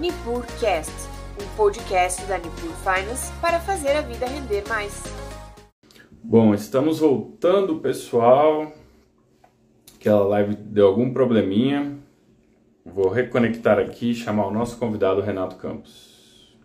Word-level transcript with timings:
NipurCast, 0.00 0.90
um 1.38 1.56
podcast 1.58 2.24
da 2.24 2.38
Nipur 2.38 2.72
Finance 2.76 3.30
para 3.38 3.60
fazer 3.60 3.90
a 3.90 4.00
vida 4.00 4.24
render 4.24 4.64
mais. 4.66 5.04
Bom, 6.10 6.54
estamos 6.54 7.00
voltando, 7.00 7.80
pessoal. 7.80 8.72
Aquela 9.94 10.24
live 10.24 10.54
deu 10.56 10.86
algum 10.86 11.12
probleminha. 11.12 11.98
Vou 12.82 13.10
reconectar 13.10 13.78
aqui 13.78 14.12
e 14.12 14.14
chamar 14.14 14.46
o 14.46 14.50
nosso 14.50 14.78
convidado, 14.78 15.20
Renato 15.20 15.56
Campos. 15.56 16.56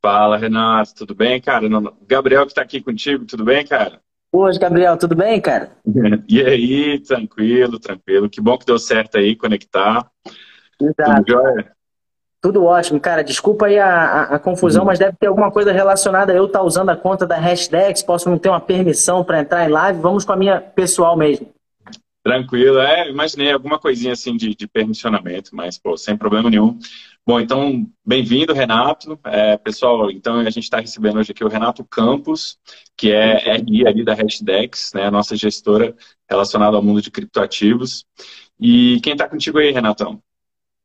Fala, 0.00 0.36
Renato, 0.36 0.94
tudo 0.94 1.16
bem, 1.16 1.40
cara? 1.40 1.66
Gabriel 2.06 2.42
que 2.42 2.52
está 2.52 2.62
aqui 2.62 2.80
contigo, 2.80 3.24
tudo 3.24 3.44
bem, 3.44 3.66
cara? 3.66 4.00
Hoje, 4.32 4.56
Gabriel, 4.56 4.96
tudo 4.96 5.16
bem, 5.16 5.40
cara? 5.40 5.72
E 6.28 6.40
aí, 6.40 7.00
tranquilo, 7.00 7.80
tranquilo. 7.80 8.30
Que 8.30 8.40
bom 8.40 8.56
que 8.56 8.66
deu 8.66 8.78
certo 8.78 9.18
aí 9.18 9.34
conectar. 9.34 10.08
Exato. 10.80 11.24
Tudo 11.24 11.28
jóia? 11.28 11.79
Tudo 12.42 12.64
ótimo, 12.64 12.98
cara. 12.98 13.22
Desculpa 13.22 13.66
aí 13.66 13.78
a, 13.78 13.86
a, 13.86 14.22
a 14.36 14.38
confusão, 14.38 14.82
uhum. 14.82 14.86
mas 14.86 14.98
deve 14.98 15.16
ter 15.18 15.26
alguma 15.26 15.50
coisa 15.50 15.72
relacionada 15.72 16.32
a 16.32 16.36
eu 16.36 16.46
estar 16.46 16.60
tá 16.60 16.64
usando 16.64 16.88
a 16.88 16.96
conta 16.96 17.26
da 17.26 17.36
Hashdex, 17.36 18.02
posso 18.02 18.30
não 18.30 18.38
ter 18.38 18.48
uma 18.48 18.60
permissão 18.60 19.22
para 19.22 19.40
entrar 19.40 19.66
em 19.66 19.70
live. 19.70 20.00
Vamos 20.00 20.24
com 20.24 20.32
a 20.32 20.36
minha 20.36 20.60
pessoal 20.60 21.16
mesmo. 21.16 21.52
Tranquilo, 22.22 22.78
é, 22.78 23.08
imaginei 23.08 23.50
alguma 23.50 23.78
coisinha 23.78 24.12
assim 24.12 24.36
de, 24.36 24.54
de 24.54 24.66
permissionamento, 24.66 25.56
mas 25.56 25.78
pô, 25.78 25.96
sem 25.96 26.16
problema 26.16 26.50
nenhum. 26.50 26.78
Bom, 27.26 27.40
então, 27.40 27.86
bem-vindo, 28.04 28.52
Renato. 28.52 29.18
É, 29.24 29.56
pessoal, 29.56 30.10
então 30.10 30.38
a 30.38 30.50
gente 30.50 30.64
está 30.64 30.80
recebendo 30.80 31.18
hoje 31.18 31.32
aqui 31.32 31.44
o 31.44 31.48
Renato 31.48 31.82
Campos, 31.84 32.58
que 32.96 33.10
é 33.10 33.56
RI 33.56 33.86
ali 33.86 34.04
da 34.04 34.14
Hashdex, 34.14 34.92
né, 34.94 35.06
a 35.06 35.10
nossa 35.10 35.34
gestora 35.34 35.94
relacionada 36.28 36.76
ao 36.76 36.82
mundo 36.82 37.00
de 37.00 37.10
criptoativos. 37.10 38.04
E 38.58 39.00
quem 39.02 39.12
está 39.12 39.26
contigo 39.28 39.58
aí, 39.58 39.70
Renatão? 39.70 40.22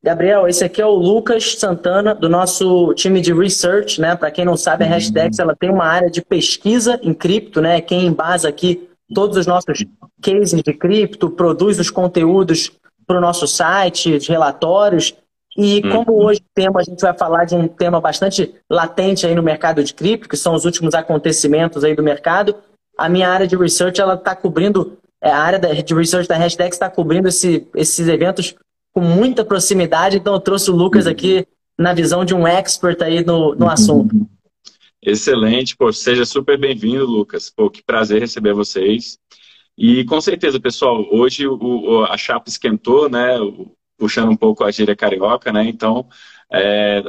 Gabriel, 0.06 0.48
esse 0.48 0.64
aqui 0.64 0.80
é 0.80 0.86
o 0.86 0.94
Lucas 0.94 1.56
Santana, 1.56 2.14
do 2.14 2.30
nosso 2.30 2.94
time 2.94 3.20
de 3.20 3.34
research, 3.34 4.00
né? 4.00 4.16
Para 4.16 4.30
quem 4.30 4.46
não 4.46 4.56
sabe, 4.56 4.84
a 4.84 4.88
Hashdex 4.88 5.40
ela 5.40 5.56
tem 5.56 5.72
uma 5.72 5.86
área 5.86 6.12
de 6.12 6.22
pesquisa 6.22 7.00
em 7.02 7.12
cripto, 7.12 7.60
né? 7.60 7.82
Quem 7.82 8.06
embasa 8.06 8.48
aqui 8.48 8.88
todos 9.16 9.36
os 9.36 9.48
nossos 9.48 9.84
cases 10.22 10.62
de 10.62 10.74
cripto, 10.74 11.32
produz 11.32 11.80
os 11.80 11.90
conteúdos 11.90 12.72
para 13.08 13.18
o 13.18 13.22
nosso 13.22 13.48
site, 13.48 14.14
os 14.14 14.28
relatórios. 14.28 15.16
E 15.58 15.82
uhum. 15.84 16.06
como 16.06 16.24
hoje 16.24 16.40
o 16.40 16.54
tema, 16.54 16.82
a 16.82 16.84
gente 16.84 17.02
vai 17.02 17.18
falar 17.18 17.46
de 17.46 17.56
um 17.56 17.68
tema 17.68 18.00
bastante 18.00 18.54
latente 18.70 19.26
aí 19.26 19.34
no 19.34 19.42
mercado 19.42 19.84
de 19.84 19.92
cripto, 19.92 20.30
que 20.30 20.38
são 20.38 20.54
os 20.54 20.66
últimos 20.66 20.94
acontecimentos 20.94 21.84
aí 21.84 21.96
do 21.96 22.04
mercado, 22.04 22.56
a 22.96 23.10
minha 23.10 23.28
área 23.28 23.48
de 23.48 23.58
research 23.58 24.00
ela 24.00 24.14
está 24.14 24.36
cobrindo, 24.36 25.00
é, 25.20 25.32
a 25.32 25.40
área 25.40 25.58
de 25.58 25.96
research 25.96 26.30
da 26.30 26.38
Hashdex 26.38 26.76
está 26.76 26.92
cobrindo 26.92 27.28
esse, 27.28 27.68
esses 27.74 28.08
eventos 28.08 28.54
com 28.96 29.02
muita 29.02 29.44
proximidade, 29.44 30.16
então 30.16 30.34
eu 30.34 30.40
trouxe 30.40 30.72
o 30.72 30.76
Lucas 30.76 31.06
aqui 31.06 31.46
na 31.78 31.94
visão 31.94 32.24
de 32.24 32.34
um 32.34 32.48
expert 32.48 33.02
aí 33.02 33.26
no, 33.26 33.54
no 33.54 33.70
assunto. 33.70 34.16
Excelente, 35.02 35.76
pô, 35.76 35.92
seja 35.92 36.26
super 36.26 36.58
bem-vindo, 36.58 37.06
Lucas. 37.06 37.50
Pô, 37.50 37.70
que 37.70 37.84
prazer 37.84 38.22
receber 38.22 38.54
vocês. 38.54 39.20
E 39.78 40.06
com 40.06 40.22
certeza, 40.22 40.62
pessoal, 40.62 41.06
hoje 41.12 41.46
o, 41.46 42.06
a 42.06 42.18
chapa 42.18 42.50
esquentou, 42.50 43.10
né? 43.10 43.38
puxando 43.98 44.32
um 44.32 44.36
pouco 44.36 44.64
a 44.64 44.72
gíria 44.72 44.96
carioca, 44.96 45.52
né? 45.52 45.66
Então, 45.68 46.08
é, 46.52 47.04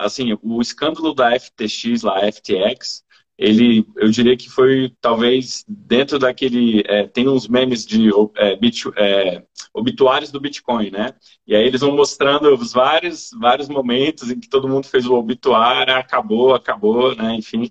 assim, 0.00 0.36
o 0.42 0.60
escândalo 0.60 1.14
da 1.14 1.38
FTX, 1.38 2.02
lá, 2.02 2.20
FTX, 2.30 3.02
ele, 3.38 3.86
eu 3.96 4.10
diria 4.10 4.36
que 4.36 4.50
foi 4.50 4.92
talvez 5.00 5.64
dentro 5.68 6.18
daquele, 6.18 6.82
é, 6.86 7.06
tem 7.06 7.28
uns 7.28 7.46
memes 7.46 7.86
de 7.86 8.10
é, 8.36 8.56
bit, 8.56 8.90
é, 8.96 9.44
obituários 9.72 10.32
do 10.32 10.40
Bitcoin, 10.40 10.90
né? 10.90 11.14
E 11.46 11.54
aí 11.54 11.64
eles 11.64 11.80
vão 11.80 11.94
mostrando 11.94 12.52
os 12.52 12.72
vários, 12.72 13.30
vários 13.38 13.68
momentos 13.68 14.28
em 14.30 14.40
que 14.40 14.48
todo 14.48 14.68
mundo 14.68 14.88
fez 14.88 15.06
o 15.06 15.14
obituário, 15.14 15.94
acabou, 15.94 16.52
acabou, 16.52 17.14
né? 17.14 17.36
Enfim. 17.36 17.70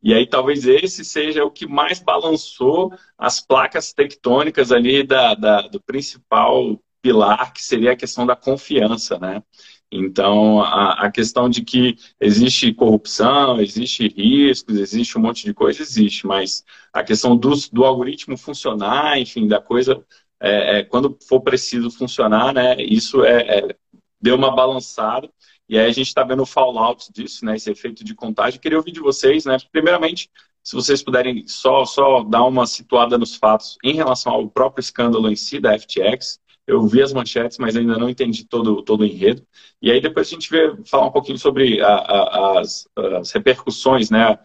E 0.00 0.14
aí 0.14 0.24
talvez 0.24 0.64
esse 0.66 1.04
seja 1.04 1.44
o 1.44 1.50
que 1.50 1.66
mais 1.66 1.98
balançou 1.98 2.92
as 3.18 3.40
placas 3.40 3.92
tectônicas 3.92 4.70
ali 4.70 5.02
da, 5.02 5.34
da 5.34 5.62
do 5.62 5.80
principal 5.80 6.80
pilar, 7.02 7.52
que 7.52 7.62
seria 7.62 7.92
a 7.92 7.96
questão 7.96 8.24
da 8.24 8.36
confiança, 8.36 9.18
né? 9.18 9.42
Então, 9.90 10.60
a, 10.60 11.06
a, 11.06 11.10
questão 11.10 11.48
de 11.48 11.64
que 11.64 11.96
existe 12.20 12.72
corrupção, 12.74 13.58
existe 13.60 14.06
riscos, 14.08 14.76
existe 14.76 15.16
um 15.16 15.22
monte 15.22 15.44
de 15.44 15.54
coisa, 15.54 15.80
existe, 15.80 16.26
mas 16.26 16.62
a 16.92 17.02
questão 17.02 17.34
do, 17.34 17.54
do 17.72 17.84
algoritmo 17.84 18.36
funcionar, 18.36 19.18
enfim, 19.18 19.48
da 19.48 19.60
coisa, 19.60 20.04
é, 20.40 20.80
é, 20.80 20.84
quando 20.84 21.16
for 21.26 21.40
preciso 21.40 21.90
funcionar, 21.90 22.52
né, 22.52 22.76
isso 22.78 23.24
é, 23.24 23.60
é 23.60 23.76
deu 24.20 24.34
uma 24.36 24.54
balançada, 24.54 25.30
e 25.68 25.78
aí 25.78 25.86
a 25.86 25.92
gente 25.92 26.08
está 26.08 26.22
vendo 26.22 26.42
o 26.42 26.46
fallout 26.46 27.10
disso, 27.12 27.44
né, 27.44 27.56
esse 27.56 27.70
efeito 27.70 28.04
de 28.04 28.14
contagem. 28.14 28.60
Queria 28.60 28.78
ouvir 28.78 28.92
de 28.92 29.00
vocês, 29.00 29.44
né, 29.46 29.56
primeiramente, 29.72 30.30
se 30.62 30.74
vocês 30.74 31.02
puderem 31.02 31.46
só, 31.46 31.86
só 31.86 32.22
dar 32.24 32.44
uma 32.44 32.66
situada 32.66 33.16
nos 33.16 33.36
fatos 33.36 33.78
em 33.82 33.94
relação 33.94 34.32
ao 34.32 34.50
próprio 34.50 34.82
escândalo 34.82 35.30
em 35.30 35.36
si 35.36 35.58
da 35.58 35.78
FTX, 35.78 36.38
eu 36.68 36.86
vi 36.86 37.02
as 37.02 37.14
manchetes, 37.14 37.56
mas 37.56 37.74
ainda 37.74 37.96
não 37.96 38.10
entendi 38.10 38.44
todo, 38.44 38.82
todo 38.82 39.00
o 39.00 39.04
enredo. 39.04 39.42
E 39.80 39.90
aí 39.90 40.00
depois 40.00 40.28
a 40.28 40.30
gente 40.30 40.50
vai 40.50 40.76
falar 40.84 41.06
um 41.06 41.10
pouquinho 41.10 41.38
sobre 41.38 41.80
a, 41.80 41.88
a, 41.88 42.60
as, 42.60 42.86
as, 43.16 43.32
repercussões, 43.32 44.10
né, 44.10 44.38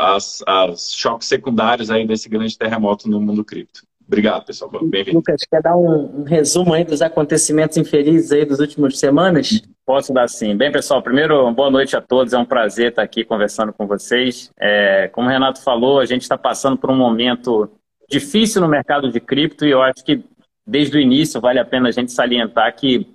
as, 0.00 0.42
as 0.46 0.94
choques 0.94 1.26
secundários 1.26 1.90
aí 1.90 2.06
desse 2.06 2.28
grande 2.28 2.56
terremoto 2.56 3.10
no 3.10 3.20
mundo 3.20 3.44
cripto. 3.44 3.82
Obrigado, 4.06 4.44
pessoal. 4.44 4.70
Bem-vindo. 4.84 5.16
Lucas, 5.16 5.40
quer 5.50 5.62
dar 5.62 5.76
um, 5.76 6.20
um, 6.20 6.22
resumo 6.24 6.74
aí 6.74 6.84
dos 6.84 7.02
acontecimentos 7.02 7.76
infelizes 7.76 8.30
aí 8.30 8.44
das 8.44 8.60
últimas 8.60 8.98
semanas? 8.98 9.62
Posso 9.84 10.12
dar 10.12 10.28
sim. 10.28 10.54
Bem, 10.56 10.70
pessoal, 10.70 11.02
primeiro, 11.02 11.50
boa 11.52 11.70
noite 11.70 11.96
a 11.96 12.02
todos. 12.02 12.32
É 12.32 12.38
um 12.38 12.44
prazer 12.44 12.90
estar 12.90 13.02
aqui 13.02 13.24
conversando 13.24 13.72
com 13.72 13.86
vocês. 13.86 14.50
É, 14.60 15.08
como 15.08 15.26
o 15.26 15.30
Renato 15.30 15.62
falou, 15.62 15.98
a 15.98 16.04
gente 16.04 16.22
está 16.22 16.36
passando 16.36 16.76
por 16.76 16.90
um 16.90 16.96
momento 16.96 17.70
difícil 18.08 18.60
no 18.60 18.68
mercado 18.68 19.10
de 19.10 19.18
cripto 19.18 19.64
e 19.64 19.70
eu 19.70 19.82
acho 19.82 20.04
que 20.04 20.22
desde 20.66 20.96
o 20.96 21.00
início, 21.00 21.40
vale 21.40 21.58
a 21.58 21.64
pena 21.64 21.88
a 21.88 21.92
gente 21.92 22.12
salientar 22.12 22.74
que, 22.74 23.06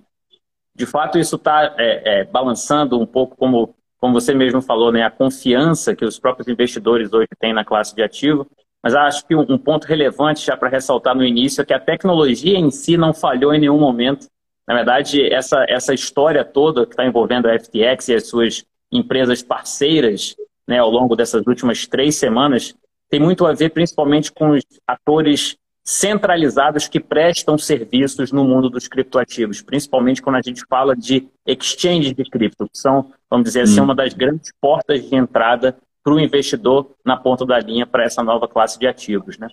de 0.76 0.86
fato, 0.86 1.18
isso 1.18 1.36
está 1.36 1.76
é, 1.78 2.22
é, 2.22 2.24
balançando 2.24 3.00
um 3.00 3.06
pouco, 3.06 3.36
como, 3.36 3.76
como 4.00 4.14
você 4.14 4.34
mesmo 4.34 4.62
falou, 4.62 4.92
né, 4.92 5.04
a 5.04 5.12
confiança 5.12 5.96
que 5.96 6.06
os 6.06 6.20
próprios 6.20 6.48
investidores 6.48 7.12
hoje 7.12 7.28
têm 7.40 7.54
na 7.54 7.66
classe 7.66 7.96
de 7.96 8.04
ativo. 8.04 8.48
Mas 8.82 8.96
acho 8.96 9.28
que 9.28 9.36
um, 9.36 9.58
ponto 9.58 9.86
relevante 9.86 10.46
já 10.46 10.56
para 10.56 10.70
ressaltar 10.70 11.14
no 11.14 11.26
início 11.26 11.62
é 11.62 11.66
que 11.66 11.74
a 11.74 11.80
tecnologia 11.80 12.58
em 12.58 12.72
si 12.72 12.96
não 12.96 13.14
falhou 13.14 13.54
em 13.54 13.60
nenhum 13.60 13.78
momento. 13.78 14.28
Na 14.66 14.74
verdade, 14.74 15.22
essa, 15.34 15.66
essa 15.68 15.94
história 15.94 16.46
toda 16.46 16.86
que 16.86 16.94
está 16.94 17.06
envolvendo 17.06 17.48
a 17.48 17.60
FTX 17.60 18.08
e 18.08 18.16
as 18.16 18.28
suas 18.28 18.64
empresas 18.90 19.44
parceiras 19.44 20.34
né, 20.66 20.80
ao 20.80 20.90
longo 20.90 21.16
dessas 21.16 21.46
últimas 21.46 21.88
três 21.88 22.16
semanas 22.16 22.74
tem 23.10 23.20
muito 23.20 23.46
a 23.46 23.54
ver 23.54 23.72
principalmente 23.72 24.31
com 24.31 24.52
os 24.52 24.64
atores 24.88 25.58
centralizados 25.90 26.88
que 26.88 27.00
prestam 27.00 27.58
serviços 27.58 28.32
no 28.32 28.44
mundo 28.44 28.70
dos 28.70 28.88
criptoativos, 28.88 29.60
principalmente 29.60 30.22
quando 30.22 30.36
a 30.36 30.42
gente 30.42 30.64
fala 30.70 30.96
de 30.96 31.28
exchanges 31.48 32.14
de 32.14 32.24
cripto, 32.26 32.70
que 32.70 32.78
são, 32.78 33.12
vamos 33.28 33.46
dizer 33.46 33.62
assim, 33.62 33.80
hum. 33.80 33.86
uma 33.86 33.96
das 33.96 34.14
grandes 34.14 34.52
portas 34.62 35.10
de 35.10 35.16
entrada 35.16 35.76
para 36.04 36.14
o 36.14 36.20
investidor 36.20 36.92
na 37.04 37.18
ponta 37.18 37.44
da 37.44 37.60
linha 37.60 37.88
para 37.88 38.04
essa 38.04 38.22
nova 38.22 38.48
classe 38.48 38.78
de 38.78 38.86
ativos. 38.86 39.40
Né? 39.40 39.48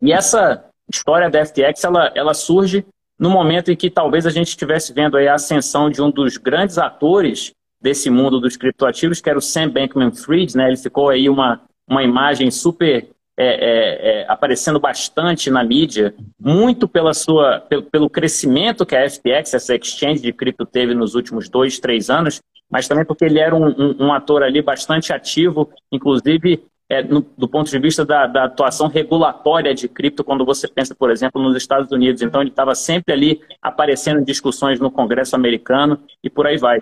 E 0.00 0.14
essa 0.14 0.64
história 0.90 1.28
da 1.28 1.44
FTX, 1.44 1.84
ela, 1.84 2.10
ela 2.14 2.32
surge 2.32 2.86
no 3.18 3.28
momento 3.28 3.70
em 3.70 3.76
que 3.76 3.90
talvez 3.90 4.24
a 4.24 4.30
gente 4.30 4.48
estivesse 4.48 4.94
vendo 4.94 5.18
a 5.18 5.34
ascensão 5.34 5.90
de 5.90 6.00
um 6.00 6.10
dos 6.10 6.38
grandes 6.38 6.78
atores 6.78 7.52
desse 7.82 8.08
mundo 8.08 8.40
dos 8.40 8.56
criptoativos, 8.56 9.20
que 9.20 9.28
era 9.28 9.38
o 9.38 9.42
Sam 9.42 9.68
Bankman-Fried, 9.68 10.56
né? 10.56 10.68
Ele 10.68 10.78
ficou 10.78 11.10
aí 11.10 11.28
uma, 11.28 11.60
uma 11.86 12.02
imagem 12.02 12.50
super 12.50 13.10
é, 13.38 13.46
é, 13.46 14.20
é, 14.22 14.26
aparecendo 14.28 14.80
bastante 14.80 15.50
na 15.50 15.62
mídia, 15.62 16.14
muito 16.40 16.88
pela 16.88 17.12
sua, 17.12 17.60
pelo, 17.60 17.82
pelo, 17.82 18.10
crescimento 18.10 18.86
que 18.86 18.96
a 18.96 19.08
FTX, 19.08 19.54
essa 19.54 19.74
exchange 19.74 20.22
de 20.22 20.32
cripto, 20.32 20.64
teve 20.64 20.94
nos 20.94 21.14
últimos 21.14 21.48
dois, 21.48 21.78
três 21.78 22.08
anos, 22.08 22.40
mas 22.70 22.88
também 22.88 23.04
porque 23.04 23.24
ele 23.24 23.38
era 23.38 23.54
um, 23.54 23.66
um, 23.68 24.06
um 24.06 24.12
ator 24.12 24.42
ali 24.42 24.62
bastante 24.62 25.12
ativo, 25.12 25.70
inclusive 25.92 26.62
é, 26.88 27.02
no, 27.02 27.20
do 27.36 27.48
ponto 27.48 27.70
de 27.70 27.78
vista 27.78 28.04
da, 28.04 28.26
da, 28.26 28.44
atuação 28.44 28.86
regulatória 28.86 29.74
de 29.74 29.88
cripto, 29.88 30.22
quando 30.22 30.44
você 30.44 30.68
pensa, 30.68 30.94
por 30.94 31.10
exemplo, 31.10 31.42
nos 31.42 31.56
Estados 31.56 31.90
Unidos. 31.90 32.22
Então, 32.22 32.40
ele 32.40 32.50
estava 32.50 32.74
sempre 32.74 33.12
ali 33.12 33.40
aparecendo 33.60 34.20
em 34.20 34.24
discussões 34.24 34.78
no 34.78 34.90
Congresso 34.90 35.34
americano 35.34 35.98
e 36.22 36.30
por 36.30 36.46
aí 36.46 36.56
vai. 36.56 36.78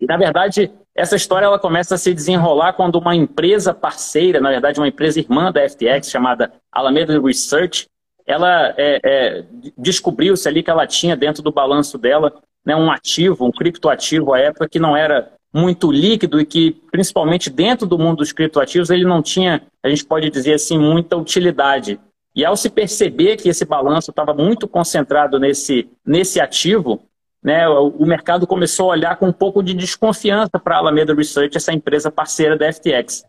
E, 0.00 0.06
na 0.06 0.16
verdade, 0.16 0.70
essa 0.94 1.16
história 1.16 1.46
ela 1.46 1.58
começa 1.58 1.94
a 1.94 1.98
se 1.98 2.12
desenrolar 2.12 2.74
quando 2.74 2.96
uma 2.96 3.14
empresa 3.14 3.72
parceira, 3.72 4.40
na 4.40 4.50
verdade, 4.50 4.78
uma 4.78 4.88
empresa 4.88 5.18
irmã 5.18 5.50
da 5.50 5.66
FTX, 5.66 6.10
chamada 6.10 6.52
Alameda 6.70 7.18
Research, 7.20 7.86
ela 8.26 8.74
é, 8.76 9.00
é, 9.04 9.44
descobriu-se 9.76 10.46
ali 10.46 10.62
que 10.62 10.70
ela 10.70 10.86
tinha 10.86 11.16
dentro 11.16 11.42
do 11.42 11.50
balanço 11.50 11.98
dela 11.98 12.32
né, 12.64 12.76
um 12.76 12.90
ativo, 12.90 13.44
um 13.44 13.50
criptoativo 13.50 14.32
à 14.32 14.38
época 14.38 14.68
que 14.68 14.78
não 14.78 14.96
era 14.96 15.32
muito 15.52 15.90
líquido 15.90 16.40
e 16.40 16.46
que, 16.46 16.72
principalmente 16.90 17.50
dentro 17.50 17.86
do 17.86 17.98
mundo 17.98 18.18
dos 18.18 18.32
criptoativos, 18.32 18.90
ele 18.90 19.04
não 19.04 19.22
tinha, 19.22 19.62
a 19.82 19.88
gente 19.88 20.04
pode 20.04 20.30
dizer 20.30 20.54
assim, 20.54 20.78
muita 20.78 21.16
utilidade. 21.16 21.98
E 22.34 22.44
ao 22.44 22.56
se 22.56 22.70
perceber 22.70 23.36
que 23.36 23.48
esse 23.48 23.64
balanço 23.64 24.10
estava 24.10 24.32
muito 24.32 24.66
concentrado 24.66 25.38
nesse, 25.38 25.88
nesse 26.06 26.40
ativo, 26.40 27.02
né, 27.42 27.68
o 27.68 28.06
mercado 28.06 28.46
começou 28.46 28.90
a 28.90 28.94
olhar 28.94 29.16
com 29.16 29.26
um 29.26 29.32
pouco 29.32 29.62
de 29.62 29.74
desconfiança 29.74 30.58
para 30.62 30.76
a 30.76 30.78
Alameda 30.78 31.14
Research, 31.14 31.56
essa 31.56 31.72
empresa 31.72 32.10
parceira 32.10 32.56
da 32.56 32.72
FTX. 32.72 33.24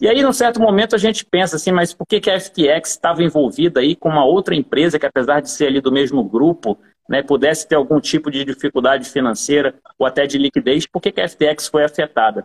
E 0.00 0.08
aí, 0.08 0.22
num 0.22 0.32
certo 0.32 0.60
momento, 0.60 0.94
a 0.94 0.98
gente 0.98 1.24
pensa 1.24 1.56
assim, 1.56 1.72
mas 1.72 1.94
por 1.94 2.06
que, 2.06 2.20
que 2.20 2.30
a 2.30 2.38
FTX 2.38 2.90
estava 2.90 3.22
envolvida 3.22 3.80
aí 3.80 3.94
com 3.94 4.08
uma 4.08 4.24
outra 4.24 4.54
empresa 4.54 4.98
que, 4.98 5.06
apesar 5.06 5.40
de 5.40 5.50
ser 5.50 5.68
ali 5.68 5.80
do 5.80 5.92
mesmo 5.92 6.22
grupo, 6.24 6.76
né, 7.08 7.22
pudesse 7.22 7.66
ter 7.68 7.76
algum 7.76 8.00
tipo 8.00 8.30
de 8.30 8.44
dificuldade 8.44 9.08
financeira 9.08 9.74
ou 9.98 10.06
até 10.06 10.26
de 10.26 10.36
liquidez, 10.36 10.86
por 10.86 11.00
que, 11.00 11.12
que 11.12 11.20
a 11.20 11.28
FTX 11.28 11.68
foi 11.68 11.84
afetada? 11.84 12.44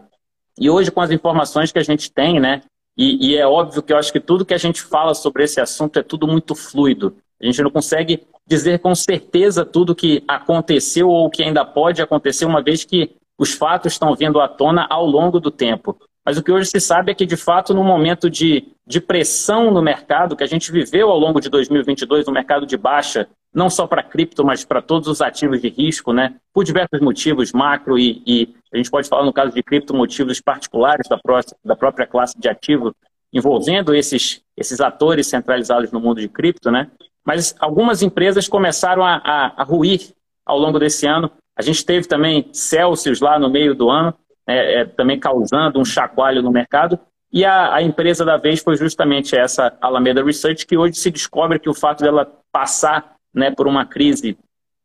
E 0.60 0.70
hoje, 0.70 0.92
com 0.92 1.02
as 1.02 1.12
informações 1.12 1.72
que 1.72 1.80
a 1.80 1.84
gente 1.84 2.12
tem, 2.12 2.40
né, 2.40 2.62
e, 2.98 3.32
e, 3.32 3.38
é 3.38 3.48
óbvio 3.48 3.82
que 3.82 3.94
eu 3.94 3.98
acho 3.98 4.12
que 4.12 4.20
tudo 4.20 4.46
que 4.46 4.54
a 4.54 4.58
gente 4.58 4.82
fala 4.82 5.14
sobre 5.14 5.44
esse 5.46 5.62
assunto 5.62 5.98
é 5.98 6.04
tudo 6.04 6.28
muito 6.28 6.54
fluido. 6.54 7.16
A 7.42 7.46
gente 7.46 7.62
não 7.62 7.72
consegue 7.72 8.28
dizer 8.46 8.80
com 8.80 8.94
certeza 8.94 9.66
tudo 9.66 9.96
que 9.96 10.24
aconteceu 10.28 11.10
ou 11.10 11.30
que 11.30 11.44
ainda 11.44 11.64
pode 11.64 12.02
acontecer, 12.02 12.46
uma 12.46 12.62
vez 12.62 12.84
que 12.84 13.12
os 13.38 13.54
fatos 13.54 13.94
estão 13.94 14.14
vindo 14.16 14.42
à 14.42 14.48
tona 14.48 14.86
ao 14.90 15.06
longo 15.06 15.40
do 15.40 15.50
tempo. 15.50 15.98
Mas 16.26 16.38
o 16.38 16.44
que 16.44 16.52
hoje 16.52 16.70
se 16.70 16.80
sabe 16.80 17.12
é 17.12 17.16
que, 17.16 17.26
de 17.26 17.38
fato, 17.38 17.74
no 17.74 17.84
momento 17.84 18.30
de, 18.30 18.68
de 18.86 19.00
pressão 19.00 19.72
no 19.72 19.82
mercado, 19.82 20.36
que 20.36 20.44
a 20.44 20.48
gente 20.48 20.72
viveu 20.72 21.10
ao 21.10 21.18
longo 21.18 21.40
de 21.40 21.50
2022, 21.50 22.28
no 22.28 22.34
mercado 22.34 22.66
de 22.66 22.76
baixa, 22.76 23.28
não 23.54 23.70
só 23.70 23.88
para 23.88 24.04
cripto, 24.04 24.44
mas 24.44 24.64
para 24.64 24.82
todos 24.82 25.08
os 25.08 25.22
ativos 25.22 25.62
de 25.62 25.70
risco, 25.70 26.14
né? 26.14 26.36
por 26.54 26.64
diversos 26.64 27.00
motivos, 27.00 27.52
macro 27.52 27.98
e, 27.98 28.22
e, 28.28 28.54
a 28.72 28.78
gente 28.78 28.92
pode 28.92 29.08
falar, 29.08 29.26
no 29.26 29.34
caso 29.34 29.54
de 29.54 29.64
cripto, 29.64 29.96
motivos 29.96 30.40
particulares 30.40 31.08
da, 31.08 31.18
pró 31.18 31.40
da 31.64 31.76
própria 31.76 32.06
classe 32.06 32.40
de 32.40 32.48
ativo 32.48 32.94
envolvendo 33.34 33.96
esses, 33.96 34.42
esses 34.58 34.80
atores 34.80 35.28
centralizados 35.28 35.92
no 35.92 36.00
mundo 36.00 36.20
de 36.20 36.28
cripto, 36.28 36.70
né? 36.70 36.90
Mas 37.30 37.56
algumas 37.60 38.02
empresas 38.02 38.48
começaram 38.48 39.04
a, 39.06 39.22
a, 39.24 39.62
a 39.62 39.64
ruir 39.64 40.16
ao 40.44 40.58
longo 40.58 40.80
desse 40.80 41.06
ano. 41.06 41.30
A 41.56 41.62
gente 41.62 41.86
teve 41.86 42.08
também 42.08 42.50
Celsius 42.52 43.22
lá 43.22 43.38
no 43.38 43.52
meio 43.52 43.76
do 43.76 43.88
ano, 43.88 44.16
é, 44.48 44.82
é, 44.82 44.86
também 44.86 45.20
causando 45.20 45.80
um 45.80 45.86
chacoalho 45.86 46.42
no 46.42 46.50
mercado. 46.50 47.00
E 47.32 47.46
a, 47.46 47.76
a, 47.76 47.84
empresa 47.84 48.26
da 48.26 48.36
vez 48.36 48.64
foi 48.64 48.76
justamente 48.78 49.38
essa 49.38 49.78
Alameda 49.80 50.24
Research, 50.24 50.66
que 50.66 50.76
hoje 50.76 50.96
se 50.96 51.12
descobre 51.12 51.60
que 51.60 51.70
o 51.70 51.74
fato 51.76 52.04
dela 52.04 52.26
passar 52.52 53.14
né, 53.32 53.52
por 53.52 53.68
uma 53.68 53.86
crise 53.86 54.36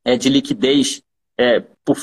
é, 0.05 0.15
de 0.15 0.29
liquidez 0.29 1.01
é, 1.39 1.63
por, 1.83 1.97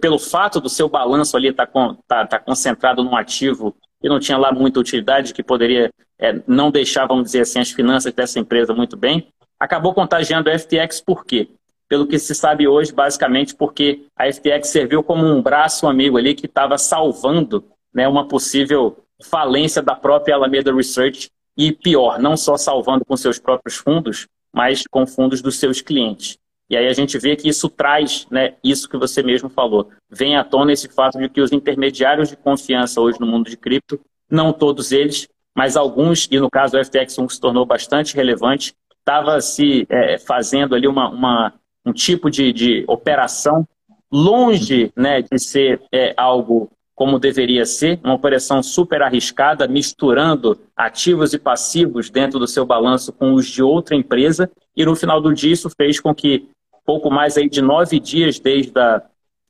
pelo 0.00 0.20
fato 0.20 0.60
do 0.60 0.68
seu 0.68 0.88
balanço 0.88 1.36
ali 1.36 1.48
estar 1.48 1.66
tá, 1.66 1.96
tá, 2.06 2.26
tá 2.28 2.38
concentrado 2.38 3.02
num 3.02 3.16
ativo 3.16 3.74
que 4.00 4.08
não 4.08 4.20
tinha 4.20 4.38
lá 4.38 4.52
muita 4.52 4.78
utilidade, 4.78 5.34
que 5.34 5.42
poderia 5.42 5.90
é, 6.16 6.40
não 6.46 6.70
deixar, 6.70 7.08
vamos 7.08 7.24
dizer 7.24 7.40
assim, 7.40 7.58
as 7.58 7.72
finanças 7.72 8.12
dessa 8.12 8.38
empresa 8.38 8.72
muito 8.72 8.96
bem, 8.96 9.26
acabou 9.60 9.92
contagiando 9.92 10.48
a 10.48 10.58
FTX 10.58 11.02
por 11.02 11.24
quê? 11.24 11.48
Pelo 11.86 12.06
que 12.06 12.18
se 12.18 12.34
sabe 12.34 12.66
hoje, 12.66 12.92
basicamente 12.92 13.54
porque 13.54 14.06
a 14.16 14.32
FTX 14.32 14.68
serviu 14.68 15.02
como 15.02 15.26
um 15.26 15.42
braço 15.42 15.86
amigo 15.86 16.16
ali 16.16 16.34
que 16.34 16.46
estava 16.46 16.78
salvando 16.78 17.64
né, 17.92 18.08
uma 18.08 18.26
possível 18.26 18.96
falência 19.22 19.82
da 19.82 19.94
própria 19.94 20.34
Alameda 20.34 20.74
Research 20.74 21.30
e 21.56 21.72
pior, 21.72 22.18
não 22.18 22.36
só 22.36 22.56
salvando 22.56 23.04
com 23.04 23.16
seus 23.16 23.38
próprios 23.38 23.76
fundos, 23.76 24.26
mas 24.52 24.84
com 24.90 25.06
fundos 25.06 25.42
dos 25.42 25.58
seus 25.58 25.82
clientes. 25.82 26.38
E 26.70 26.76
aí 26.76 26.86
a 26.86 26.92
gente 26.92 27.18
vê 27.18 27.34
que 27.34 27.48
isso 27.48 27.68
traz, 27.68 28.26
né, 28.30 28.54
isso 28.62 28.88
que 28.88 28.96
você 28.96 29.22
mesmo 29.22 29.48
falou, 29.48 29.90
vem 30.08 30.36
à 30.36 30.44
tona 30.44 30.72
esse 30.72 30.88
fato 30.88 31.18
de 31.18 31.28
que 31.28 31.40
os 31.40 31.52
intermediários 31.52 32.28
de 32.28 32.36
confiança 32.36 33.00
hoje 33.00 33.20
no 33.20 33.26
mundo 33.26 33.50
de 33.50 33.56
cripto, 33.56 34.00
não 34.30 34.52
todos 34.52 34.92
eles, 34.92 35.28
mas 35.54 35.76
alguns, 35.76 36.28
e 36.30 36.38
no 36.38 36.48
caso 36.48 36.78
do 36.78 36.84
FTX 36.84 37.18
um 37.18 37.26
que 37.26 37.34
se 37.34 37.40
tornou 37.40 37.66
bastante 37.66 38.14
relevante, 38.14 38.72
estava 39.10 39.40
se 39.40 39.86
é, 39.90 40.18
fazendo 40.18 40.74
ali 40.74 40.86
uma, 40.86 41.10
uma, 41.10 41.54
um 41.84 41.92
tipo 41.92 42.30
de, 42.30 42.52
de 42.52 42.84
operação 42.86 43.66
longe 44.10 44.92
né, 44.96 45.20
de 45.20 45.38
ser 45.38 45.82
é, 45.92 46.14
algo 46.16 46.70
como 46.94 47.18
deveria 47.18 47.64
ser, 47.64 47.98
uma 48.04 48.14
operação 48.14 48.62
super 48.62 49.00
arriscada, 49.00 49.66
misturando 49.66 50.60
ativos 50.76 51.32
e 51.32 51.38
passivos 51.38 52.10
dentro 52.10 52.38
do 52.38 52.46
seu 52.46 52.66
balanço 52.66 53.10
com 53.10 53.32
os 53.32 53.46
de 53.46 53.62
outra 53.62 53.96
empresa, 53.96 54.50
e 54.76 54.84
no 54.84 54.94
final 54.94 55.18
do 55.18 55.32
dia 55.32 55.54
isso 55.54 55.70
fez 55.70 55.98
com 55.98 56.14
que 56.14 56.46
pouco 56.84 57.10
mais 57.10 57.38
aí 57.38 57.48
de 57.48 57.62
nove 57.62 57.98
dias 57.98 58.38
desde 58.38 58.78
a 58.78 59.02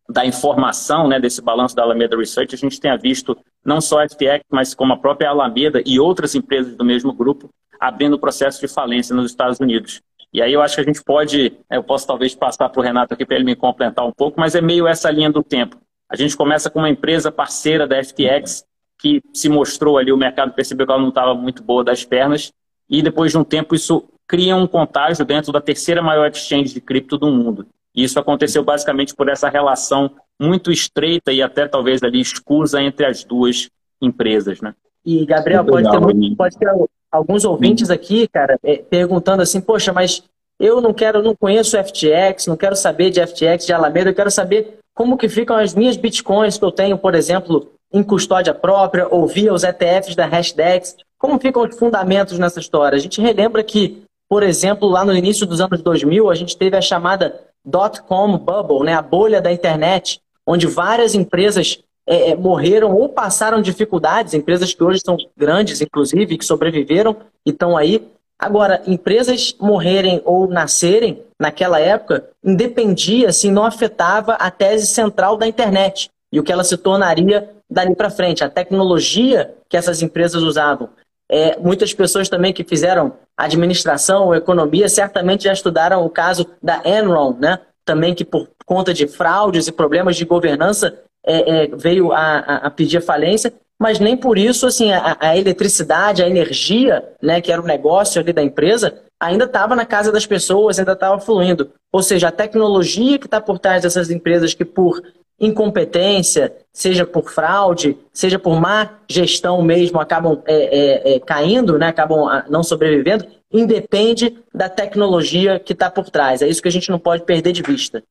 da 0.09 0.27
informação 0.27 1.07
né, 1.07 1.21
desse 1.21 1.41
balanço 1.41 1.77
da 1.77 1.83
Alameda 1.83 2.17
Research, 2.17 2.53
a 2.53 2.59
gente 2.59 2.81
tenha 2.81 2.97
visto 2.97 3.39
não 3.65 3.81
só 3.81 4.03
a 4.03 4.09
FTX, 4.09 4.45
mas 4.51 4.75
como 4.75 4.93
a 4.93 4.97
própria 4.97 5.31
Alameda 5.31 5.83
e 5.85 6.01
outras 6.01 6.35
empresas 6.35 6.77
do 6.77 6.85
mesmo 6.85 7.13
grupo 7.13 7.51
abrindo 7.79 8.19
processo 8.19 8.61
de 8.61 8.69
falência 8.69 9.15
nos 9.15 9.31
Estados 9.31 9.59
Unidos. 9.59 10.03
E 10.33 10.41
aí 10.41 10.53
eu 10.53 10.63
acho 10.63 10.77
que 10.77 10.81
a 10.81 10.85
gente 10.85 11.03
pode, 11.03 11.51
né, 11.69 11.77
eu 11.79 11.83
posso 11.83 12.07
talvez 12.07 12.35
passar 12.35 12.69
para 12.69 12.81
o 12.81 12.83
Renato 12.83 13.15
aqui 13.15 13.25
para 13.25 13.37
ele 13.37 13.45
me 13.45 13.57
complementar 13.57 14.07
um 14.07 14.13
pouco, 14.13 14.39
mas 14.39 14.55
é 14.55 14.61
meio 14.61 14.87
essa 14.87 15.11
linha 15.11 15.31
do 15.31 15.43
tempo. 15.43 15.77
A 16.09 16.15
gente 16.15 16.37
começa 16.37 16.71
com 16.71 16.79
uma 16.79 16.91
empresa 16.91 17.33
parceira 17.33 17.87
da 17.87 18.03
FTX 18.03 18.65
que 18.99 19.23
se 19.33 19.49
mostrou 19.49 19.97
ali, 19.97 20.13
o 20.13 20.17
mercado 20.17 20.53
percebeu 20.53 20.87
que 20.87 20.93
ela 20.93 21.01
não 21.01 21.09
estava 21.09 21.35
muito 21.35 21.63
boa 21.63 21.83
das 21.83 22.05
pernas, 22.05 22.53
e 22.89 23.03
depois 23.03 23.33
de 23.33 23.39
um 23.39 23.45
tempo 23.45 23.75
isso 23.75 24.05
cria 24.29 24.55
um 24.55 24.67
contágio 24.67 25.25
dentro 25.25 25.51
da 25.51 25.61
terceira 25.61 26.03
maior 26.03 26.29
exchange 26.31 26.75
de 26.75 26.81
cripto 26.81 27.17
do 27.17 27.31
mundo. 27.31 27.67
E 27.95 28.05
isso 28.05 28.19
aconteceu 28.21 28.63
basicamente 28.63 29.15
por 29.15 29.29
essa 29.29 29.49
relação 29.49 30.13
muito 30.41 30.73
estreita 30.73 31.33
e 31.33 31.43
até 31.43 31.69
talvez 31.69 32.03
ali 32.03 32.21
escusa 32.21 32.81
entre 32.81 33.05
as 33.05 33.23
duas 33.23 33.69
empresas, 34.01 34.61
né? 34.61 34.75
E, 35.05 35.27
Gabriel, 35.27 35.65
pode 35.65 35.91
ter, 35.91 36.01
muito, 36.01 36.37
pode 36.37 36.59
ter, 36.59 36.69
alguns 37.11 37.45
ouvintes 37.45 37.91
aqui, 37.91 38.27
cara, 38.29 38.59
é, 38.63 38.77
perguntando 38.77 39.43
assim, 39.43 39.61
poxa, 39.61 39.93
mas 39.93 40.23
eu 40.59 40.81
não 40.81 40.93
quero, 40.93 41.23
não 41.23 41.35
conheço 41.35 41.77
FTX, 41.83 42.47
não 42.47 42.57
quero 42.57 42.77
saber 42.77 43.11
de 43.11 43.25
FTX, 43.27 43.67
de 43.67 43.73
Alameda, 43.73 44.11
eu 44.11 44.15
quero 44.15 44.31
saber 44.31 44.79
como 44.95 45.17
que 45.17 45.29
ficam 45.29 45.57
as 45.57 45.75
minhas 45.75 45.97
bitcoins 45.97 46.59
que 46.59 46.65
eu 46.65 46.73
tenho, 46.73 46.99
por 46.99 47.15
exemplo, 47.15 47.71
em 47.93 48.03
custódia 48.03 48.55
própria 48.55 49.09
ou 49.09 49.27
via 49.27 49.53
os 49.53 49.65
ETFs 49.65 50.15
da 50.15 50.27
Hashdex. 50.27 50.97
Como 51.19 51.39
ficam 51.39 51.63
os 51.67 51.79
fundamentos 51.79 52.39
nessa 52.39 52.61
história? 52.61 52.97
A 52.97 53.01
gente 53.01 53.21
relembra 53.21 53.63
que, 53.63 54.03
por 54.29 54.43
exemplo, 54.43 54.89
lá 54.89 55.05
no 55.05 55.15
início 55.15 55.47
dos 55.47 55.61
anos 55.61 55.83
2000, 55.83 56.31
a 56.31 56.35
gente 56.35 56.57
teve 56.57 56.77
a 56.77 56.83
chamada 56.83 57.41
dot-com 57.65 58.39
bubble, 58.39 58.85
né, 58.85 58.95
a 58.95 59.03
bolha 59.03 59.41
da 59.41 59.53
internet, 59.53 60.21
onde 60.51 60.67
várias 60.67 61.15
empresas 61.15 61.79
é, 62.05 62.31
é, 62.31 62.35
morreram 62.35 62.93
ou 62.93 63.09
passaram 63.09 63.63
dificuldades, 63.63 64.35
empresas 64.35 64.75
que 64.75 64.83
hoje 64.83 65.01
são 65.05 65.17
grandes, 65.37 65.81
inclusive, 65.81 66.37
que 66.37 66.45
sobreviveram 66.45 67.17
e 67.47 67.51
estão 67.51 67.77
aí. 67.77 68.05
Agora, 68.37 68.83
empresas 68.85 69.55
morrerem 69.61 70.21
ou 70.25 70.49
nascerem 70.49 71.23
naquela 71.39 71.79
época 71.79 72.29
independia, 72.45 73.29
assim, 73.29 73.51
não 73.53 73.65
afetava 73.65 74.33
a 74.33 74.51
tese 74.51 74.89
central 74.89 75.37
da 75.37 75.47
internet 75.47 76.11
e 76.33 76.41
o 76.41 76.43
que 76.43 76.51
ela 76.51 76.65
se 76.65 76.77
tornaria 76.77 77.49
dali 77.71 77.95
para 77.95 78.11
frente, 78.11 78.43
a 78.43 78.51
tecnologia 78.51 79.55
que 79.69 79.77
essas 79.77 80.03
empresas 80.03 80.43
usavam. 80.43 80.89
É, 81.31 81.57
muitas 81.61 81.95
pessoas 81.95 82.29
também 82.29 82.53
que 82.53 82.65
fizeram 82.65 83.13
administração 83.37 84.27
ou 84.27 84.35
economia 84.35 84.89
certamente 84.89 85.45
já 85.45 85.53
estudaram 85.53 86.05
o 86.05 86.11
caso 86.11 86.45
da 86.61 86.83
Enron, 86.85 87.37
né? 87.39 87.61
Também 87.85 88.15
que 88.15 88.25
por 88.25 88.49
conta 88.65 88.95
de 88.95 89.07
fraudes 89.07 89.67
e 89.67 89.73
problemas 89.73 90.17
de 90.17 90.25
governança 90.25 90.99
é, 91.25 91.65
é, 91.65 91.67
veio 91.69 92.13
a, 92.13 92.39
a, 92.39 92.71
pedir 92.71 92.99
a 92.99 93.03
falência, 93.03 93.53
mas 93.79 93.99
nem 93.99 94.17
por 94.17 94.39
isso 94.39 94.67
assim 94.67 94.93
a, 94.93 95.17
a, 95.21 95.37
eletricidade, 95.37 96.23
a 96.23 96.29
energia, 96.29 97.05
né, 97.23 97.41
que 97.41 97.53
era 97.53 97.61
o 97.61 97.67
negócio 97.67 98.21
ali 98.21 98.33
da 98.33 98.43
empresa, 98.43 98.99
ainda 99.19 99.45
estava 99.45 99.75
na 99.77 99.85
casa 99.85 100.11
das 100.11 100.27
pessoas, 100.27 100.79
ainda 100.79 100.93
estava 100.93 101.21
fluindo. 101.21 101.71
Ou 101.93 102.03
seja, 102.03 102.29
a 102.29 102.33
tecnologia 102.33 103.19
que 103.19 103.27
está 103.27 103.41
por 103.41 103.59
trás 103.59 103.83
dessas 103.83 104.11
empresas 104.11 104.55
que 104.55 104.65
por 104.65 105.03
incompetência, 105.39 106.53
seja 106.73 107.07
por 107.07 107.31
fraude, 107.31 107.97
seja 108.13 108.39
por 108.39 108.61
má 108.61 108.99
gestão 109.09 109.63
mesmo, 109.63 109.99
acabam 109.99 110.43
é, 110.47 110.55
é, 110.55 111.15
é, 111.15 111.21
caindo, 111.21 111.79
né, 111.79 111.89
acabam 111.89 112.29
ah, 112.29 112.45
não 112.49 112.63
sobrevivendo, 112.63 113.27
independe 113.53 114.39
da 114.55 114.69
tecnologia 114.69 115.59
que 115.59 115.73
está 115.73 115.91
por 115.91 116.09
trás. 116.11 116.43
É 116.43 116.49
isso 116.49 116.63
que 116.63 116.69
a 116.69 116.73
gente 116.73 116.91
não 116.91 116.99
pode 116.99 117.25
perder 117.25 117.53
de 117.53 117.63
vista. 117.63 118.03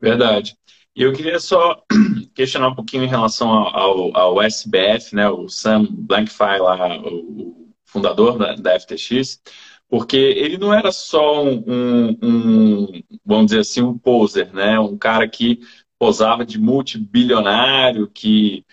Verdade. 0.00 0.56
E 0.94 1.02
eu 1.02 1.12
queria 1.12 1.40
só 1.40 1.82
questionar 2.34 2.68
um 2.68 2.74
pouquinho 2.74 3.04
em 3.04 3.08
relação 3.08 3.50
ao, 3.50 4.16
ao, 4.16 4.42
SBF, 4.42 5.14
né, 5.14 5.28
o 5.28 5.48
Sam 5.48 5.86
Blankfein, 5.90 6.60
lá, 6.60 6.98
o 6.98 7.68
fundador 7.84 8.38
da, 8.38 8.54
da 8.54 8.78
FTX, 8.78 9.40
porque 9.88 10.16
ele 10.16 10.56
não 10.56 10.72
era 10.72 10.92
só 10.92 11.42
um, 11.42 11.64
um, 11.66 12.18
um, 12.22 13.02
vamos 13.24 13.46
dizer 13.46 13.60
assim, 13.60 13.82
um 13.82 13.98
poser, 13.98 14.52
né, 14.52 14.78
um 14.78 14.96
cara 14.96 15.28
que 15.28 15.60
posava 15.98 16.44
de 16.44 16.58
multibilionário, 16.58 18.08
que 18.08 18.64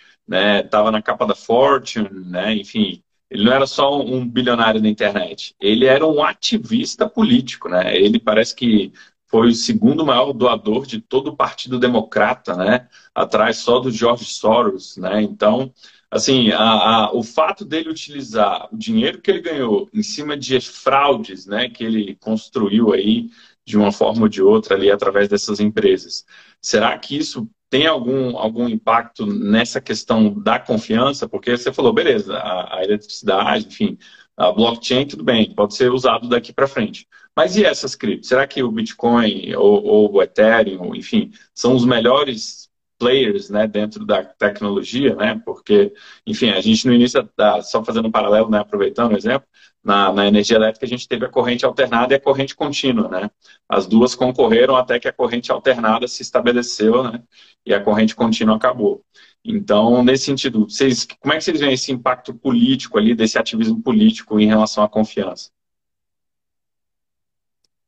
estava 0.64 0.92
né, 0.92 0.98
na 0.98 1.02
capa 1.02 1.26
da 1.26 1.36
Fortune, 1.36 2.10
né, 2.26 2.54
enfim, 2.56 3.02
ele 3.32 3.46
não 3.46 3.54
era 3.54 3.66
só 3.66 4.02
um 4.02 4.28
bilionário 4.28 4.82
da 4.82 4.90
internet, 4.90 5.56
ele 5.60 5.86
era 5.86 6.06
um 6.06 6.22
ativista 6.22 7.10
político, 7.10 7.70
né? 7.70 7.96
Ele 7.96 8.20
parece 8.20 8.54
que 8.54 8.92
foi 9.28 9.48
o 9.48 9.56
segundo 9.56 10.06
maior 10.06 10.34
doador 10.34 10.86
de 10.86 11.00
todo 11.00 11.30
o 11.30 11.36
Partido 11.38 11.80
Democrata, 11.80 12.56
né? 12.58 12.90
Atrás 13.16 13.58
só 13.58 13.80
do 13.80 13.90
George 13.90 14.26
Soros, 14.26 14.98
né? 14.98 15.22
Então, 15.22 15.74
assim, 16.12 16.52
a, 16.52 16.60
a, 17.06 17.14
o 17.14 17.24
fato 17.24 17.64
dele 17.64 17.90
utilizar 17.90 18.68
o 18.70 18.78
dinheiro 18.78 19.22
que 19.22 19.32
ele 19.32 19.40
ganhou 19.42 19.90
em 19.94 20.04
cima 20.04 20.36
de 20.38 20.60
fraudes, 20.60 21.46
né? 21.46 21.70
Que 21.70 21.86
ele 21.86 22.16
construiu 22.18 22.92
aí 22.94 23.30
de 23.66 23.78
uma 23.78 23.94
forma 23.94 24.24
ou 24.24 24.28
de 24.28 24.42
outra 24.42 24.76
ali 24.76 24.92
através 24.92 25.30
dessas 25.30 25.62
empresas. 25.62 26.26
Será 26.62 26.98
que 27.00 27.18
isso 27.18 27.50
tem 27.72 27.88
algum, 27.88 28.38
algum 28.38 28.68
impacto 28.68 29.26
nessa 29.26 29.80
questão 29.80 30.34
da 30.34 30.60
confiança? 30.60 31.28
Porque 31.28 31.58
você 31.58 31.72
falou, 31.72 31.94
beleza, 31.94 32.38
a, 32.38 32.80
a 32.80 32.84
eletricidade, 32.84 33.66
enfim, 33.66 33.98
a 34.36 34.52
blockchain, 34.52 35.08
tudo 35.08 35.24
bem, 35.24 35.56
pode 35.56 35.74
ser 35.76 35.90
usado 35.90 36.28
daqui 36.28 36.52
para 36.52 36.68
frente. 36.68 37.08
Mas 37.36 37.56
e 37.56 37.64
essas 37.64 37.96
criptos? 37.96 38.28
Será 38.28 38.46
que 38.46 38.62
o 38.62 38.70
Bitcoin 38.70 39.56
ou, 39.56 39.84
ou, 39.86 40.14
o 40.14 40.22
Ethereum, 40.22 40.94
enfim, 40.94 41.32
são 41.56 41.74
os 41.74 41.86
melhores 41.86 42.70
players 43.00 43.50
né, 43.50 43.66
dentro 43.66 44.06
da 44.06 44.22
tecnologia, 44.22 45.16
né? 45.16 45.42
Porque, 45.46 45.94
enfim, 46.28 46.50
a 46.50 46.60
gente 46.60 46.86
no 46.86 46.94
início, 46.94 47.28
só 47.64 47.84
fazendo 47.86 48.10
um 48.10 48.12
paralelo, 48.12 48.50
né, 48.50 48.60
aproveitando 48.60 49.14
o 49.14 49.18
exemplo, 49.18 49.48
na, 49.84 50.12
na, 50.14 50.28
energia 50.28 50.58
elétrica 50.58 50.86
a 50.86 50.90
gente 50.90 51.08
teve 51.08 51.26
a 51.26 51.30
corrente 51.30 51.66
alternada 51.66 52.14
e 52.14 52.18
a 52.18 52.20
corrente 52.20 52.56
contínua, 52.56 53.08
né? 53.10 53.32
As 53.68 53.88
duas 53.88 54.14
concorreram 54.14 54.76
até 54.76 55.00
que 55.00 55.08
a 55.08 55.14
corrente 55.14 55.52
alternada 55.52 56.08
se 56.08 56.22
estabeleceu, 56.22 57.04
né? 57.04 57.24
E 57.66 57.74
a 57.74 57.82
corrente 57.82 58.16
contínua 58.16 58.56
acabou. 58.56 59.04
Então, 59.44 60.04
nesse 60.04 60.26
sentido, 60.26 60.70
vocês, 60.70 61.08
como 61.20 61.34
é 61.34 61.38
que 61.38 61.44
vocês 61.44 61.60
veem 61.60 61.74
esse 61.74 61.92
impacto 61.92 62.34
político 62.34 62.98
ali, 62.98 63.16
desse 63.16 63.40
ativismo 63.40 63.82
político 63.82 64.40
em 64.40 64.46
relação 64.46 64.84
à 64.84 64.90
confiança? 64.90 65.50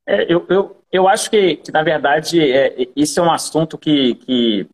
É, 0.06 0.32
eu, 0.32 0.46
eu, 0.50 0.84
eu 0.92 1.08
acho 1.08 1.30
que, 1.30 1.58
que 1.58 1.72
na 1.72 1.84
verdade, 1.84 2.42
é, 2.42 2.88
isso 2.96 3.20
é 3.20 3.24
um 3.24 3.32
assunto 3.32 3.78
que, 3.78 4.16
que 4.16 4.68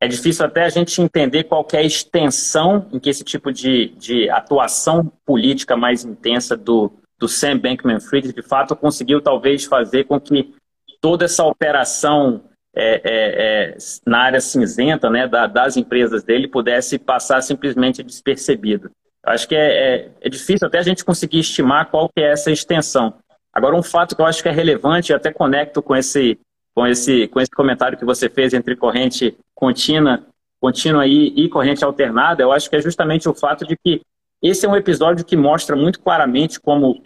é 0.00 0.06
difícil 0.06 0.44
até 0.44 0.64
a 0.64 0.68
gente 0.68 1.00
entender 1.02 1.44
qual 1.44 1.66
é 1.72 1.78
a 1.78 1.82
extensão 1.82 2.86
em 2.92 3.00
que 3.00 3.10
esse 3.10 3.24
tipo 3.24 3.52
de, 3.52 3.88
de 3.98 4.30
atuação 4.30 5.10
política 5.26 5.76
mais 5.76 6.04
intensa 6.04 6.56
do, 6.56 6.92
do 7.18 7.28
Sam 7.28 7.58
Bankman-Fried, 7.58 8.32
de 8.32 8.42
fato, 8.42 8.76
conseguiu 8.76 9.20
talvez 9.20 9.64
fazer 9.64 10.04
com 10.04 10.20
que 10.20 10.54
toda 11.00 11.24
essa 11.24 11.44
operação 11.44 12.42
é, 12.76 12.94
é, 12.94 13.72
é, 13.74 13.76
na 14.06 14.20
área 14.20 14.40
cinzenta 14.40 15.10
né, 15.10 15.26
da, 15.26 15.48
das 15.48 15.76
empresas 15.76 16.22
dele 16.22 16.46
pudesse 16.46 16.96
passar 16.96 17.42
simplesmente 17.42 18.02
despercebido. 18.02 18.90
Acho 19.24 19.48
que 19.48 19.56
é, 19.56 19.96
é, 19.96 20.10
é, 20.20 20.28
difícil 20.28 20.68
até 20.68 20.78
a 20.78 20.82
gente 20.82 21.04
conseguir 21.04 21.40
estimar 21.40 21.90
qual 21.90 22.08
que 22.08 22.22
é 22.22 22.30
essa 22.30 22.52
extensão. 22.52 23.14
Agora, 23.52 23.74
um 23.74 23.82
fato 23.82 24.14
que 24.14 24.22
eu 24.22 24.26
acho 24.26 24.42
que 24.42 24.48
é 24.48 24.52
relevante, 24.52 25.10
e 25.10 25.14
até 25.14 25.32
conecto 25.32 25.82
com 25.82 25.96
esse, 25.96 26.38
com 26.78 26.86
esse, 26.86 27.26
com 27.26 27.40
esse 27.40 27.50
comentário 27.50 27.98
que 27.98 28.04
você 28.04 28.30
fez 28.30 28.54
entre 28.54 28.76
corrente 28.76 29.36
contínua, 29.52 30.24
contínua 30.60 31.08
e, 31.08 31.34
e 31.34 31.48
corrente 31.48 31.84
alternada, 31.84 32.40
eu 32.40 32.52
acho 32.52 32.70
que 32.70 32.76
é 32.76 32.80
justamente 32.80 33.28
o 33.28 33.34
fato 33.34 33.66
de 33.66 33.76
que 33.76 34.00
esse 34.40 34.64
é 34.64 34.68
um 34.68 34.76
episódio 34.76 35.24
que 35.24 35.36
mostra 35.36 35.74
muito 35.74 35.98
claramente 35.98 36.60
como 36.60 37.02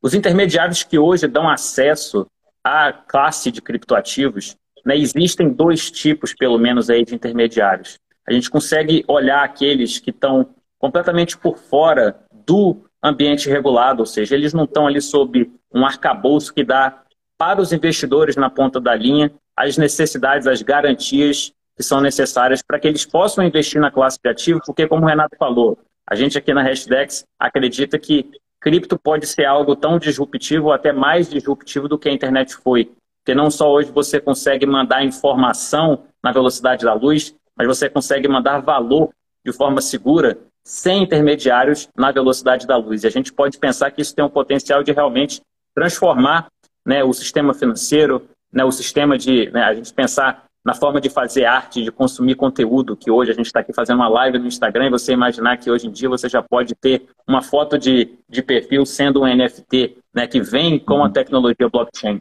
os 0.00 0.14
intermediários 0.14 0.84
que 0.84 1.00
hoje 1.00 1.26
dão 1.26 1.48
acesso 1.48 2.28
à 2.62 2.92
classe 2.92 3.50
de 3.50 3.60
criptoativos, 3.60 4.54
né, 4.84 4.96
existem 4.96 5.48
dois 5.48 5.90
tipos, 5.90 6.32
pelo 6.32 6.56
menos, 6.56 6.88
aí, 6.88 7.04
de 7.04 7.12
intermediários. 7.12 7.98
A 8.24 8.32
gente 8.32 8.48
consegue 8.48 9.04
olhar 9.08 9.42
aqueles 9.42 9.98
que 9.98 10.10
estão 10.10 10.50
completamente 10.78 11.36
por 11.36 11.58
fora 11.58 12.20
do 12.32 12.84
ambiente 13.02 13.48
regulado, 13.50 13.98
ou 14.02 14.06
seja, 14.06 14.36
eles 14.36 14.54
não 14.54 14.62
estão 14.62 14.86
ali 14.86 15.02
sob 15.02 15.50
um 15.74 15.84
arcabouço 15.84 16.54
que 16.54 16.62
dá 16.62 17.02
para 17.38 17.60
os 17.60 17.72
investidores 17.72 18.36
na 18.36 18.50
ponta 18.50 18.80
da 18.80 18.94
linha 18.94 19.32
as 19.56 19.78
necessidades, 19.78 20.46
as 20.46 20.60
garantias 20.60 21.52
que 21.76 21.82
são 21.82 22.00
necessárias 22.00 22.62
para 22.62 22.78
que 22.78 22.88
eles 22.88 23.04
possam 23.06 23.44
investir 23.44 23.80
na 23.80 23.90
classe 23.90 24.18
de 24.22 24.28
ativo, 24.28 24.60
porque, 24.64 24.86
como 24.86 25.04
o 25.04 25.08
Renato 25.08 25.36
falou, 25.36 25.78
a 26.08 26.14
gente 26.14 26.38
aqui 26.38 26.52
na 26.54 26.62
Hashdex 26.62 27.24
acredita 27.38 27.98
que 27.98 28.30
cripto 28.60 28.98
pode 28.98 29.26
ser 29.26 29.44
algo 29.44 29.76
tão 29.76 29.98
disruptivo, 29.98 30.72
até 30.72 30.92
mais 30.92 31.28
disruptivo 31.28 31.88
do 31.88 31.98
que 31.98 32.08
a 32.08 32.12
internet 32.12 32.54
foi. 32.56 32.90
Porque 33.20 33.34
não 33.34 33.50
só 33.50 33.70
hoje 33.70 33.90
você 33.90 34.20
consegue 34.20 34.66
mandar 34.66 35.04
informação 35.04 36.04
na 36.22 36.32
velocidade 36.32 36.84
da 36.84 36.94
luz, 36.94 37.34
mas 37.56 37.66
você 37.66 37.88
consegue 37.88 38.28
mandar 38.28 38.60
valor 38.60 39.10
de 39.44 39.52
forma 39.52 39.80
segura, 39.80 40.38
sem 40.64 41.02
intermediários, 41.02 41.88
na 41.96 42.10
velocidade 42.10 42.66
da 42.66 42.76
luz. 42.76 43.04
E 43.04 43.06
a 43.06 43.10
gente 43.10 43.32
pode 43.32 43.58
pensar 43.58 43.90
que 43.90 44.00
isso 44.00 44.14
tem 44.14 44.24
um 44.24 44.28
potencial 44.28 44.82
de 44.82 44.92
realmente 44.92 45.40
transformar 45.74 46.46
né, 46.86 47.02
o 47.02 47.12
sistema 47.12 47.52
financeiro, 47.52 48.22
né, 48.52 48.64
o 48.64 48.70
sistema 48.70 49.18
de 49.18 49.50
né, 49.50 49.64
a 49.64 49.74
gente 49.74 49.92
pensar 49.92 50.46
na 50.64 50.74
forma 50.74 51.00
de 51.00 51.08
fazer 51.08 51.44
arte, 51.44 51.82
de 51.82 51.92
consumir 51.92 52.34
conteúdo, 52.34 52.96
que 52.96 53.10
hoje 53.10 53.30
a 53.30 53.34
gente 53.34 53.46
está 53.46 53.60
aqui 53.60 53.72
fazendo 53.72 53.98
uma 53.98 54.08
live 54.08 54.38
no 54.38 54.46
Instagram 54.46 54.86
e 54.86 54.90
você 54.90 55.12
imaginar 55.12 55.56
que 55.58 55.70
hoje 55.70 55.86
em 55.86 55.92
dia 55.92 56.08
você 56.08 56.28
já 56.28 56.42
pode 56.42 56.74
ter 56.74 57.06
uma 57.26 57.42
foto 57.42 57.78
de, 57.78 58.16
de 58.28 58.42
perfil 58.42 58.84
sendo 58.84 59.22
um 59.22 59.26
NFT, 59.26 59.96
né, 60.14 60.26
que 60.26 60.40
vem 60.40 60.78
com 60.78 61.04
a 61.04 61.10
tecnologia 61.10 61.68
blockchain. 61.68 62.20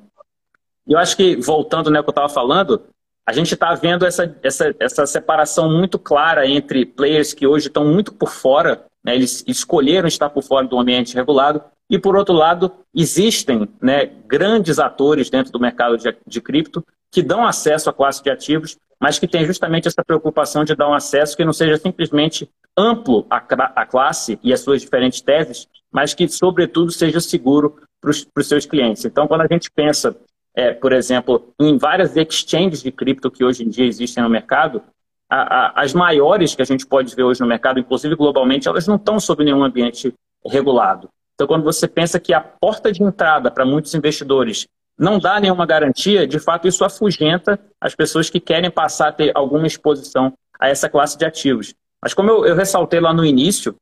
E 0.88 0.94
eu 0.94 1.00
acho 1.00 1.18
que, 1.18 1.36
voltando 1.38 1.90
né, 1.90 1.98
ao 1.98 2.04
que 2.04 2.10
eu 2.10 2.12
estava 2.12 2.30
falando, 2.30 2.84
a 3.28 3.34
gente 3.34 3.56
está 3.56 3.74
vendo 3.74 4.06
essa, 4.06 4.36
essa, 4.44 4.76
essa 4.80 5.08
separação 5.08 5.72
muito 5.72 5.98
clara 5.98 6.48
entre 6.48 6.86
players 6.86 7.34
que 7.34 7.48
hoje 7.48 7.68
estão 7.68 7.86
muito 7.86 8.14
por 8.14 8.30
fora, 8.30 8.86
né, 9.04 9.16
eles 9.16 9.44
escolheram 9.48 10.08
estar 10.08 10.30
por 10.30 10.44
fora 10.44 10.68
do 10.68 10.78
ambiente 10.78 11.16
regulado, 11.16 11.64
e, 11.90 12.00
por 12.00 12.16
outro 12.16 12.34
lado, 12.34 12.72
existem 12.94 13.68
né, 13.82 14.12
grandes 14.28 14.80
atores 14.80 15.30
dentro 15.30 15.52
do 15.52 15.60
mercado 15.60 15.98
de, 15.98 16.16
de 16.26 16.42
cripto 16.42 16.86
que 17.12 17.22
dão 17.22 17.46
acesso 17.46 17.90
à 17.90 17.94
classe 17.94 18.24
de 18.24 18.30
ativos, 18.30 18.78
mas 19.00 19.20
que 19.20 19.28
tem 19.28 19.46
justamente 19.46 19.88
essa 19.88 20.04
preocupação 20.04 20.64
de 20.64 20.76
dar 20.76 20.90
um 20.90 20.94
acesso 20.94 21.38
que 21.38 21.46
não 21.46 21.54
seja 21.54 21.78
simplesmente 21.78 22.50
amplo 22.78 23.26
à, 23.30 23.38
à 23.38 23.86
classe 23.86 24.40
e 24.44 24.52
às 24.52 24.62
suas 24.62 24.82
diferentes 24.82 25.22
teses, 25.22 25.68
mas 25.92 26.14
que, 26.14 26.28
sobretudo, 26.28 26.92
seja 26.92 27.20
seguro 27.20 27.78
para 28.02 28.12
os 28.12 28.48
seus 28.48 28.66
clientes. 28.66 29.06
Então, 29.06 29.28
quando 29.28 29.42
a 29.42 29.48
gente 29.50 29.70
pensa, 29.72 30.16
é, 30.56 30.74
por 30.74 30.92
exemplo, 30.92 31.54
em 31.60 31.78
várias 31.78 32.16
exchanges 32.18 32.82
de 32.82 32.92
cripto 32.92 33.32
que 33.32 33.44
hoje 33.44 33.64
em 33.64 33.70
dia 33.70 33.86
existem 33.86 34.24
no 34.24 34.30
mercado, 34.30 34.82
a, 35.30 35.80
a, 35.80 35.82
as 35.82 35.94
maiores 35.94 36.56
que 36.56 36.62
a 36.62 36.66
gente 36.66 36.86
pode 36.86 37.16
ver 37.16 37.24
hoje 37.24 37.42
no 37.42 37.48
mercado, 37.48 37.80
inclusive 37.80 38.16
globalmente, 38.16 38.68
elas 38.68 38.88
não 38.88 38.96
estão 38.96 39.20
sob 39.20 39.44
nenhum 39.44 39.64
ambiente 39.64 40.14
regulado. 40.46 41.10
Então, 41.36 41.48
quando 41.48 41.64
você 41.64 41.88
pensa 41.88 42.20
que 42.20 42.34
a 42.34 42.42
porta 42.42 42.92
de 42.92 43.04
entrada 43.04 43.52
para 43.52 43.66
muitos 43.66 43.94
investidores 43.94 44.68
não 44.98 45.20
dá 45.20 45.40
nenhuma 45.40 45.66
garantia, 45.66 46.26
de 46.26 46.40
fato 46.40 46.68
isso 46.68 46.84
afugenta 46.86 47.60
as 47.80 47.94
pessoas 47.94 48.30
que 48.30 48.40
querem 48.40 48.72
passar 48.72 49.10
a 49.10 49.12
ter 49.12 49.32
alguma 49.36 49.68
exposição 49.68 50.34
a 50.60 50.70
essa 50.70 50.90
classe 50.90 51.18
de 51.18 51.26
ativos. 51.26 51.74
Mas 52.02 52.14
como 52.14 52.30
eu, 52.30 52.46
eu 52.46 52.56
ressaltei 52.56 53.02
lá 53.02 53.14
no 53.14 53.26
início, 53.26 53.76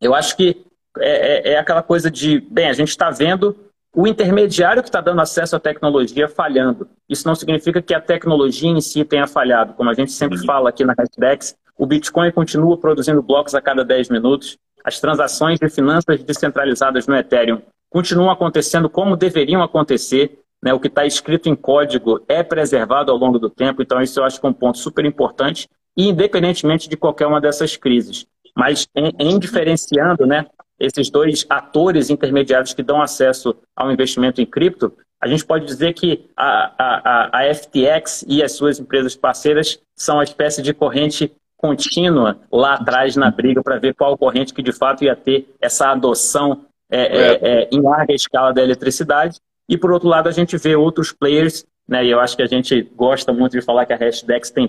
eu 0.00 0.14
acho 0.14 0.36
que 0.36 0.64
é, 0.98 1.50
é, 1.50 1.52
é 1.54 1.58
aquela 1.58 1.82
coisa 1.82 2.10
de, 2.10 2.40
bem, 2.40 2.68
a 2.68 2.72
gente 2.72 2.90
está 2.90 3.10
vendo 3.10 3.56
o 3.94 4.06
intermediário 4.06 4.82
que 4.82 4.88
está 4.88 5.00
dando 5.00 5.20
acesso 5.20 5.56
à 5.56 5.60
tecnologia 5.60 6.28
falhando. 6.28 6.88
Isso 7.08 7.26
não 7.26 7.34
significa 7.34 7.82
que 7.82 7.92
a 7.92 8.00
tecnologia 8.00 8.70
em 8.70 8.80
si 8.80 9.04
tenha 9.04 9.26
falhado. 9.26 9.74
Como 9.74 9.90
a 9.90 9.94
gente 9.94 10.12
sempre 10.12 10.38
uhum. 10.38 10.46
fala 10.46 10.70
aqui 10.70 10.84
na 10.84 10.94
Hashdex, 10.96 11.54
o 11.76 11.86
Bitcoin 11.86 12.30
continua 12.30 12.78
produzindo 12.78 13.22
blocos 13.22 13.54
a 13.54 13.60
cada 13.60 13.84
10 13.84 14.08
minutos, 14.08 14.56
as 14.84 15.00
transações 15.00 15.58
de 15.58 15.68
finanças 15.68 16.22
descentralizadas 16.22 17.06
no 17.06 17.16
Ethereum 17.16 17.62
continuam 17.90 18.30
acontecendo 18.30 18.88
como 18.88 19.16
deveriam 19.16 19.62
acontecer. 19.62 20.38
Né? 20.62 20.72
O 20.72 20.80
que 20.80 20.88
está 20.88 21.04
escrito 21.04 21.48
em 21.48 21.54
código 21.54 22.20
é 22.28 22.42
preservado 22.42 23.12
ao 23.12 23.18
longo 23.18 23.38
do 23.38 23.50
tempo, 23.50 23.82
então 23.82 24.00
isso 24.00 24.18
eu 24.20 24.24
acho 24.24 24.40
que 24.40 24.46
é 24.46 24.48
um 24.48 24.54
ponto 24.54 24.78
super 24.78 25.04
importante, 25.04 25.68
independentemente 25.96 26.88
de 26.88 26.96
qualquer 26.96 27.26
uma 27.26 27.40
dessas 27.40 27.76
crises. 27.76 28.26
Mas 28.56 28.86
em, 28.94 29.12
em 29.18 29.38
diferenciando 29.38 30.26
né, 30.26 30.46
esses 30.78 31.10
dois 31.10 31.46
atores 31.48 32.10
intermediários 32.10 32.74
que 32.74 32.82
dão 32.82 33.00
acesso 33.00 33.54
ao 33.76 33.90
investimento 33.90 34.40
em 34.40 34.46
cripto, 34.46 34.92
a 35.20 35.28
gente 35.28 35.44
pode 35.44 35.64
dizer 35.64 35.92
que 35.92 36.28
a, 36.36 36.72
a, 36.76 37.40
a 37.40 37.54
FTX 37.54 38.24
e 38.26 38.42
as 38.42 38.52
suas 38.52 38.80
empresas 38.80 39.14
parceiras 39.14 39.78
são 39.96 40.16
uma 40.16 40.24
espécie 40.24 40.60
de 40.60 40.74
corrente 40.74 41.32
contínua 41.62 42.38
lá 42.50 42.74
atrás 42.74 43.14
na 43.14 43.30
briga 43.30 43.62
para 43.62 43.78
ver 43.78 43.94
qual 43.94 44.18
corrente 44.18 44.52
que 44.52 44.62
de 44.62 44.72
fato 44.72 45.04
ia 45.04 45.14
ter 45.14 45.48
essa 45.60 45.92
adoção 45.92 46.66
é, 46.90 47.00
é. 47.00 47.06
É, 47.06 47.38
é, 47.42 47.68
em 47.70 47.80
larga 47.80 48.12
escala 48.12 48.52
da 48.52 48.62
eletricidade. 48.62 49.38
E 49.68 49.78
por 49.78 49.92
outro 49.92 50.08
lado, 50.08 50.28
a 50.28 50.32
gente 50.32 50.58
vê 50.58 50.74
outros 50.74 51.12
players, 51.12 51.64
né, 51.88 52.04
e 52.04 52.10
eu 52.10 52.20
acho 52.20 52.36
que 52.36 52.42
a 52.42 52.46
gente 52.46 52.82
gosta 52.94 53.32
muito 53.32 53.52
de 53.52 53.62
falar 53.62 53.86
que 53.86 53.92
a 53.92 53.96
Hashdex 53.96 54.50
tem 54.50 54.68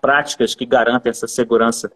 práticas 0.00 0.54
que 0.54 0.66
garantem 0.66 1.08
essa 1.08 1.28
segurança 1.28 1.90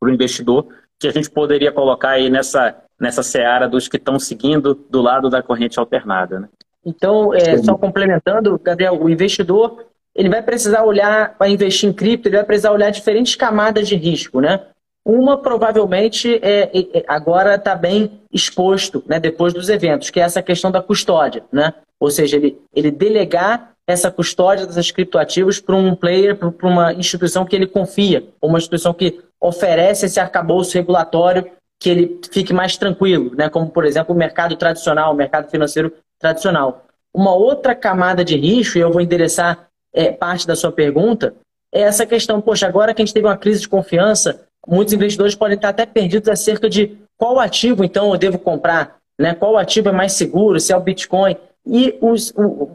para 0.00 0.08
o 0.08 0.12
investidor, 0.12 0.66
que 0.98 1.06
a 1.06 1.12
gente 1.12 1.30
poderia 1.30 1.70
colocar 1.70 2.10
aí 2.10 2.30
nessa, 2.30 2.74
nessa 2.98 3.22
seara 3.22 3.68
dos 3.68 3.88
que 3.88 3.98
estão 3.98 4.18
seguindo 4.18 4.74
do 4.88 5.02
lado 5.02 5.28
da 5.28 5.42
corrente 5.42 5.78
alternada. 5.78 6.40
Né? 6.40 6.48
Então, 6.84 7.32
é, 7.34 7.58
só 7.58 7.76
complementando, 7.76 8.58
Gabriel, 8.58 9.00
o 9.00 9.08
investidor 9.08 9.84
ele 10.14 10.28
vai 10.28 10.42
precisar 10.42 10.84
olhar, 10.84 11.36
para 11.36 11.48
investir 11.48 11.88
em 11.88 11.92
cripto, 11.92 12.28
ele 12.28 12.36
vai 12.36 12.44
precisar 12.44 12.72
olhar 12.72 12.90
diferentes 12.90 13.34
camadas 13.34 13.88
de 13.88 13.96
risco, 13.96 14.40
né? 14.40 14.60
Uma 15.04 15.38
provavelmente 15.38 16.38
é, 16.42 16.70
é 16.74 17.04
agora 17.08 17.56
está 17.56 17.74
bem 17.74 18.20
exposto, 18.32 19.02
né, 19.06 19.18
depois 19.18 19.52
dos 19.52 19.68
eventos, 19.68 20.10
que 20.10 20.20
é 20.20 20.22
essa 20.22 20.40
questão 20.40 20.70
da 20.70 20.80
custódia, 20.80 21.44
né? 21.50 21.74
Ou 21.98 22.10
seja, 22.10 22.36
ele, 22.36 22.58
ele 22.74 22.90
delegar 22.90 23.72
essa 23.86 24.10
custódia 24.10 24.66
desses 24.66 24.90
criptoativos 24.90 25.60
para 25.60 25.74
um 25.74 25.94
player, 25.94 26.36
para 26.36 26.68
uma 26.68 26.92
instituição 26.92 27.44
que 27.44 27.56
ele 27.56 27.66
confia, 27.66 28.24
uma 28.40 28.58
instituição 28.58 28.94
que 28.94 29.20
oferece 29.40 30.06
esse 30.06 30.20
arcabouço 30.20 30.74
regulatório 30.74 31.50
que 31.80 31.90
ele 31.90 32.20
fique 32.30 32.52
mais 32.52 32.76
tranquilo, 32.76 33.34
né? 33.34 33.48
Como 33.48 33.68
por 33.68 33.84
exemplo 33.84 34.14
o 34.14 34.18
mercado 34.18 34.54
tradicional, 34.54 35.12
o 35.12 35.16
mercado 35.16 35.50
financeiro 35.50 35.92
tradicional. 36.18 36.84
uma 37.14 37.34
outra 37.34 37.74
camada 37.74 38.24
de 38.24 38.36
risco, 38.36 38.78
e 38.78 38.80
eu 38.80 38.90
vou 38.90 39.02
endereçar 39.02 39.68
é, 39.94 40.10
parte 40.10 40.46
da 40.46 40.56
sua 40.56 40.72
pergunta, 40.72 41.34
é 41.72 41.80
essa 41.80 42.04
questão, 42.04 42.40
poxa, 42.40 42.66
agora 42.66 42.92
que 42.92 43.00
a 43.00 43.04
gente 43.04 43.14
teve 43.14 43.26
uma 43.26 43.36
crise 43.36 43.62
de 43.62 43.68
confiança, 43.68 44.42
muitos 44.66 44.92
investidores 44.92 45.34
podem 45.34 45.56
estar 45.56 45.70
até 45.70 45.86
perdidos 45.86 46.28
acerca 46.28 46.68
de 46.68 46.96
qual 47.16 47.40
ativo, 47.40 47.84
então, 47.84 48.10
eu 48.10 48.18
devo 48.18 48.38
comprar, 48.38 48.96
né? 49.18 49.34
qual 49.34 49.56
ativo 49.56 49.88
é 49.88 49.92
mais 49.92 50.12
seguro, 50.12 50.60
se 50.60 50.72
é 50.72 50.76
o 50.76 50.80
Bitcoin. 50.80 51.36
E 51.64 51.96
os, 52.00 52.32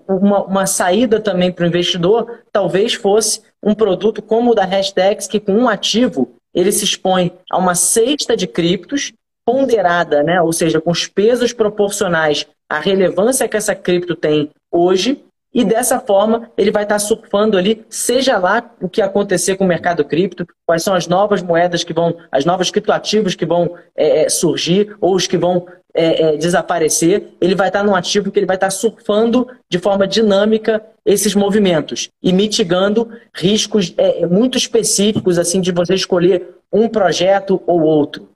uma, 0.08 0.44
uma, 0.46 0.66
saída 0.66 1.20
também 1.20 1.52
para 1.52 1.66
o 1.66 1.68
investidor 1.68 2.40
talvez 2.54 2.94
fosse 2.94 3.42
um 3.62 3.76
produto 3.76 4.22
como 4.22 4.52
o 4.52 4.56
da 4.56 4.64
Hashtags, 4.64 5.28
que 5.28 5.42
com 5.42 5.52
um 5.52 5.68
ativo 5.68 6.34
ele 6.56 6.72
se 6.72 6.86
expõe 6.86 7.34
a 7.52 7.58
uma 7.58 7.76
cesta 7.76 8.38
de 8.38 8.48
criptos 8.48 9.12
ponderada, 9.46 10.24
né? 10.24 10.42
ou 10.42 10.54
seja, 10.54 10.80
com 10.80 10.92
os 10.92 11.08
pesos 11.08 11.52
proporcionais 11.52 12.48
à 12.70 12.80
relevância 12.80 13.48
que 13.48 13.58
essa 13.58 13.76
cripto 13.76 14.16
tem 14.16 14.50
hoje, 14.72 15.22
e 15.54 15.64
dessa 15.64 16.00
forma 16.00 16.52
ele 16.58 16.72
vai 16.72 16.84
estar 16.84 17.00
surfando 17.00 17.58
ali, 17.58 17.86
seja 17.90 18.38
lá 18.38 18.72
o 18.82 18.88
que 18.88 19.02
acontecer 19.02 19.56
com 19.56 19.64
o 19.64 19.68
mercado 19.68 20.04
cripto, 20.06 20.46
quais 20.66 20.84
são 20.84 20.94
as 20.94 21.08
novas 21.08 21.42
moedas 21.42 21.84
que 21.84 21.94
vão, 21.94 22.16
as 22.32 22.46
novas 22.46 22.70
criptoativos 22.70 23.36
que 23.36 23.46
vão 23.46 23.76
é, 23.96 24.24
é 24.24 24.30
surgir 24.30 24.96
ou 25.02 25.16
os 25.16 25.26
que 25.26 25.38
vão 25.38 25.66
é, 25.94 26.22
é, 26.22 26.38
desaparecer, 26.38 27.30
ele 27.42 27.56
vai 27.56 27.70
estar 27.70 27.84
num 27.84 27.96
ativo 27.96 28.32
que 28.32 28.38
ele 28.38 28.46
vai 28.46 28.56
estar 28.56 28.70
surfando 28.70 29.48
de 29.68 29.80
forma 29.80 30.08
dinâmica 30.08 30.84
esses 31.04 31.34
movimentos 31.34 32.10
e 32.22 32.32
mitigando 32.32 33.10
riscos 33.34 33.94
é, 33.98 34.26
muito 34.28 34.58
específicos 34.58 35.40
assim 35.40 35.60
de 35.60 35.72
você 35.72 35.96
escolher 35.96 36.56
um 36.72 36.88
projeto 36.88 37.62
ou 37.66 37.82
outro. 37.82 38.30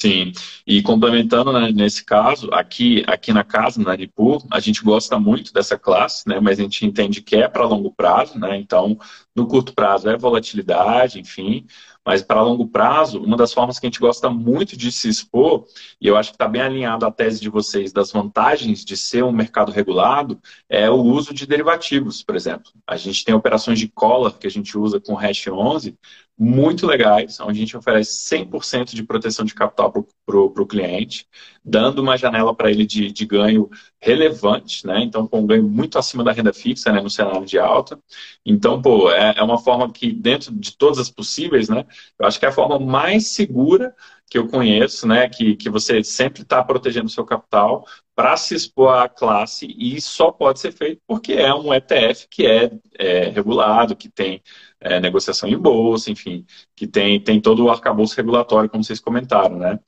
Sim, 0.00 0.30
e 0.64 0.80
complementando 0.80 1.52
né, 1.52 1.72
nesse 1.72 2.04
caso, 2.04 2.48
aqui, 2.52 3.02
aqui 3.08 3.32
na 3.32 3.42
casa, 3.42 3.82
na 3.82 3.90
Aripur, 3.90 4.46
a 4.48 4.60
gente 4.60 4.80
gosta 4.84 5.18
muito 5.18 5.52
dessa 5.52 5.76
classe, 5.76 6.22
né, 6.28 6.38
mas 6.38 6.60
a 6.60 6.62
gente 6.62 6.86
entende 6.86 7.20
que 7.20 7.34
é 7.34 7.48
para 7.48 7.66
longo 7.66 7.92
prazo, 7.92 8.38
né, 8.38 8.56
então 8.56 8.96
no 9.34 9.48
curto 9.48 9.74
prazo 9.74 10.08
é 10.08 10.16
volatilidade, 10.16 11.18
enfim, 11.18 11.66
mas 12.06 12.22
para 12.22 12.40
longo 12.42 12.68
prazo, 12.68 13.20
uma 13.20 13.36
das 13.36 13.52
formas 13.52 13.80
que 13.80 13.86
a 13.86 13.88
gente 13.88 13.98
gosta 13.98 14.30
muito 14.30 14.76
de 14.76 14.92
se 14.92 15.08
expor, 15.08 15.66
e 16.00 16.06
eu 16.06 16.16
acho 16.16 16.30
que 16.30 16.36
está 16.36 16.46
bem 16.46 16.62
alinhado 16.62 17.04
à 17.04 17.10
tese 17.10 17.40
de 17.40 17.48
vocês 17.48 17.92
das 17.92 18.12
vantagens 18.12 18.84
de 18.84 18.96
ser 18.96 19.24
um 19.24 19.32
mercado 19.32 19.72
regulado, 19.72 20.40
é 20.68 20.88
o 20.88 20.94
uso 20.94 21.34
de 21.34 21.44
derivativos, 21.44 22.22
por 22.22 22.36
exemplo. 22.36 22.70
A 22.86 22.96
gente 22.96 23.24
tem 23.24 23.34
operações 23.34 23.80
de 23.80 23.88
collar 23.88 24.38
que 24.38 24.46
a 24.46 24.50
gente 24.50 24.78
usa 24.78 25.00
com 25.00 25.14
Hash 25.14 25.48
11, 25.48 25.98
muito 26.38 26.86
legais, 26.86 27.40
onde 27.40 27.58
a 27.58 27.60
gente 27.60 27.76
oferece 27.76 28.36
100% 28.36 28.94
de 28.94 29.02
proteção 29.02 29.44
de 29.44 29.54
capital 29.54 29.92
para 29.92 30.38
o 30.38 30.66
cliente, 30.66 31.26
dando 31.64 32.00
uma 32.00 32.16
janela 32.16 32.54
para 32.54 32.70
ele 32.70 32.86
de, 32.86 33.10
de, 33.10 33.26
ganho 33.26 33.68
relevante, 34.00 34.86
né? 34.86 35.00
Então, 35.02 35.26
com 35.26 35.40
um 35.40 35.46
ganho 35.46 35.64
muito 35.64 35.98
acima 35.98 36.22
da 36.22 36.30
renda 36.30 36.52
fixa, 36.52 36.92
né? 36.92 37.00
No 37.00 37.10
cenário 37.10 37.44
de 37.44 37.58
alta. 37.58 37.98
Então, 38.46 38.80
pô, 38.80 39.10
é, 39.10 39.34
é 39.36 39.42
uma 39.42 39.58
forma 39.58 39.90
que, 39.92 40.12
dentro 40.12 40.54
de 40.54 40.76
todas 40.76 40.98
as 40.98 41.10
possíveis, 41.10 41.68
né? 41.68 41.84
Eu 42.16 42.26
acho 42.26 42.38
que 42.38 42.46
é 42.46 42.48
a 42.48 42.52
forma 42.52 42.78
mais 42.78 43.26
segura 43.28 43.92
que 44.30 44.38
eu 44.38 44.46
conheço, 44.46 45.08
né? 45.08 45.28
Que, 45.28 45.56
que 45.56 45.68
você 45.68 46.04
sempre 46.04 46.42
está 46.42 46.62
protegendo 46.62 47.06
o 47.06 47.10
seu 47.10 47.24
capital 47.24 47.84
para 48.14 48.36
se 48.36 48.54
expor 48.54 48.94
à 48.94 49.08
classe 49.08 49.66
e 49.78 50.00
só 50.00 50.30
pode 50.30 50.60
ser 50.60 50.72
feito 50.72 51.00
porque 51.06 51.32
é 51.34 51.52
um 51.54 51.72
ETF 51.72 52.26
que 52.30 52.46
é, 52.46 52.70
é 52.98 53.28
regulado, 53.28 53.96
que 53.96 54.08
tem 54.08 54.42
é, 54.80 55.00
negociação 55.00 55.48
em 55.48 55.58
bolsa, 55.58 56.10
enfim, 56.10 56.44
que 56.74 56.86
tem, 56.86 57.20
tem 57.22 57.40
todo 57.40 57.64
o 57.64 57.70
arcabouço 57.70 58.16
regulatório, 58.16 58.70
como 58.70 58.84
vocês 58.84 59.00
comentaram, 59.00 59.58
né? 59.58 59.78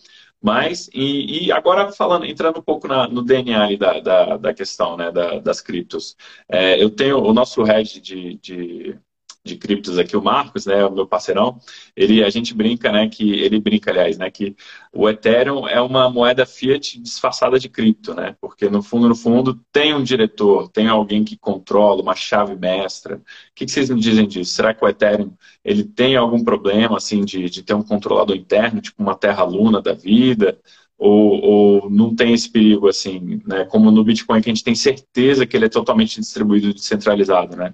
Mas, 0.43 0.89
e, 0.95 1.47
e 1.47 1.53
agora 1.53 1.93
falando, 1.93 2.25
entrando 2.25 2.61
um 2.61 2.63
pouco 2.63 2.89
na, 2.89 3.07
no 3.07 3.23
DNA 3.23 3.77
da, 3.77 4.01
da, 4.01 4.37
da, 4.39 4.55
questão 4.55 4.97
né, 4.97 5.13
da, 5.13 5.39
das 5.39 5.61
criptos, 5.61 6.17
é, 6.49 6.83
eu 6.83 6.89
tenho 6.89 7.19
o 7.19 7.33
nosso 7.35 7.63
head 7.63 8.01
de, 8.01 8.39
de 8.39 8.99
de 9.45 9.57
criptos 9.57 9.99
aqui, 9.99 10.17
o 10.17 10.23
Marcos, 10.23 10.67
né, 10.67 10.85
o 10.85 10.93
meu 10.93 11.07
parceirão, 11.07 11.59
ele, 11.97 12.23
a 12.23 12.29
gente 12.29 12.55
brinca, 12.55 12.93
né, 12.93 13.09
que 13.09 13.33
ele 13.33 13.59
brinca, 13.59 13.91
aliás, 13.91 14.19
né, 14.19 14.31
que 14.31 14.55
o 14.93 15.09
Ethereum 15.09 15.67
é 15.67 15.81
uma 15.81 16.11
moeda 16.11 16.45
fiat 16.45 17.01
disfarçada 17.01 17.59
de 17.59 17.69
cripto, 17.69 18.15
né, 18.15 18.37
porque 18.41 18.69
no 18.69 18.83
fundo, 18.83 19.09
no 19.09 19.15
fundo, 19.15 19.59
tem 19.73 19.95
um 19.95 20.03
diretor, 20.03 20.69
tem 20.69 20.89
alguém 20.89 21.25
que 21.25 21.39
controla, 21.39 22.03
uma 22.03 22.15
chave 22.15 22.55
mestra. 22.55 23.17
O 23.17 23.21
que, 23.55 23.65
que 23.65 23.71
vocês 23.71 23.89
me 23.89 24.01
dizem 24.01 24.29
disso? 24.29 24.53
Será 24.53 24.75
que 24.75 24.85
o 24.85 24.89
Ethereum, 24.89 25.33
ele 25.65 25.85
tem 25.85 26.17
algum 26.17 26.45
problema, 26.45 26.97
assim, 26.99 27.25
de, 27.25 27.49
de 27.49 27.63
ter 27.63 27.75
um 27.75 27.83
controlador 27.83 28.37
interno, 28.37 28.81
tipo 28.81 29.03
uma 29.03 29.15
terra-luna 29.15 29.81
da 29.81 29.95
vida? 29.95 30.59
Ou, 30.99 31.41
ou, 31.43 31.91
não 31.91 32.15
tem 32.15 32.35
esse 32.35 32.51
perigo 32.51 32.87
assim, 32.87 33.41
né? 33.47 33.65
Como 33.65 33.91
no 33.91 34.05
Bitcoin 34.05 34.43
que 34.43 34.51
a 34.51 34.53
gente 34.55 34.63
tem 34.63 34.75
certeza 34.75 35.47
que 35.47 35.57
ele 35.57 35.65
é 35.65 35.69
totalmente 35.71 36.21
distribuído 36.21 36.69
e 36.69 36.75
descentralizado, 36.75 37.57
né? 37.57 37.73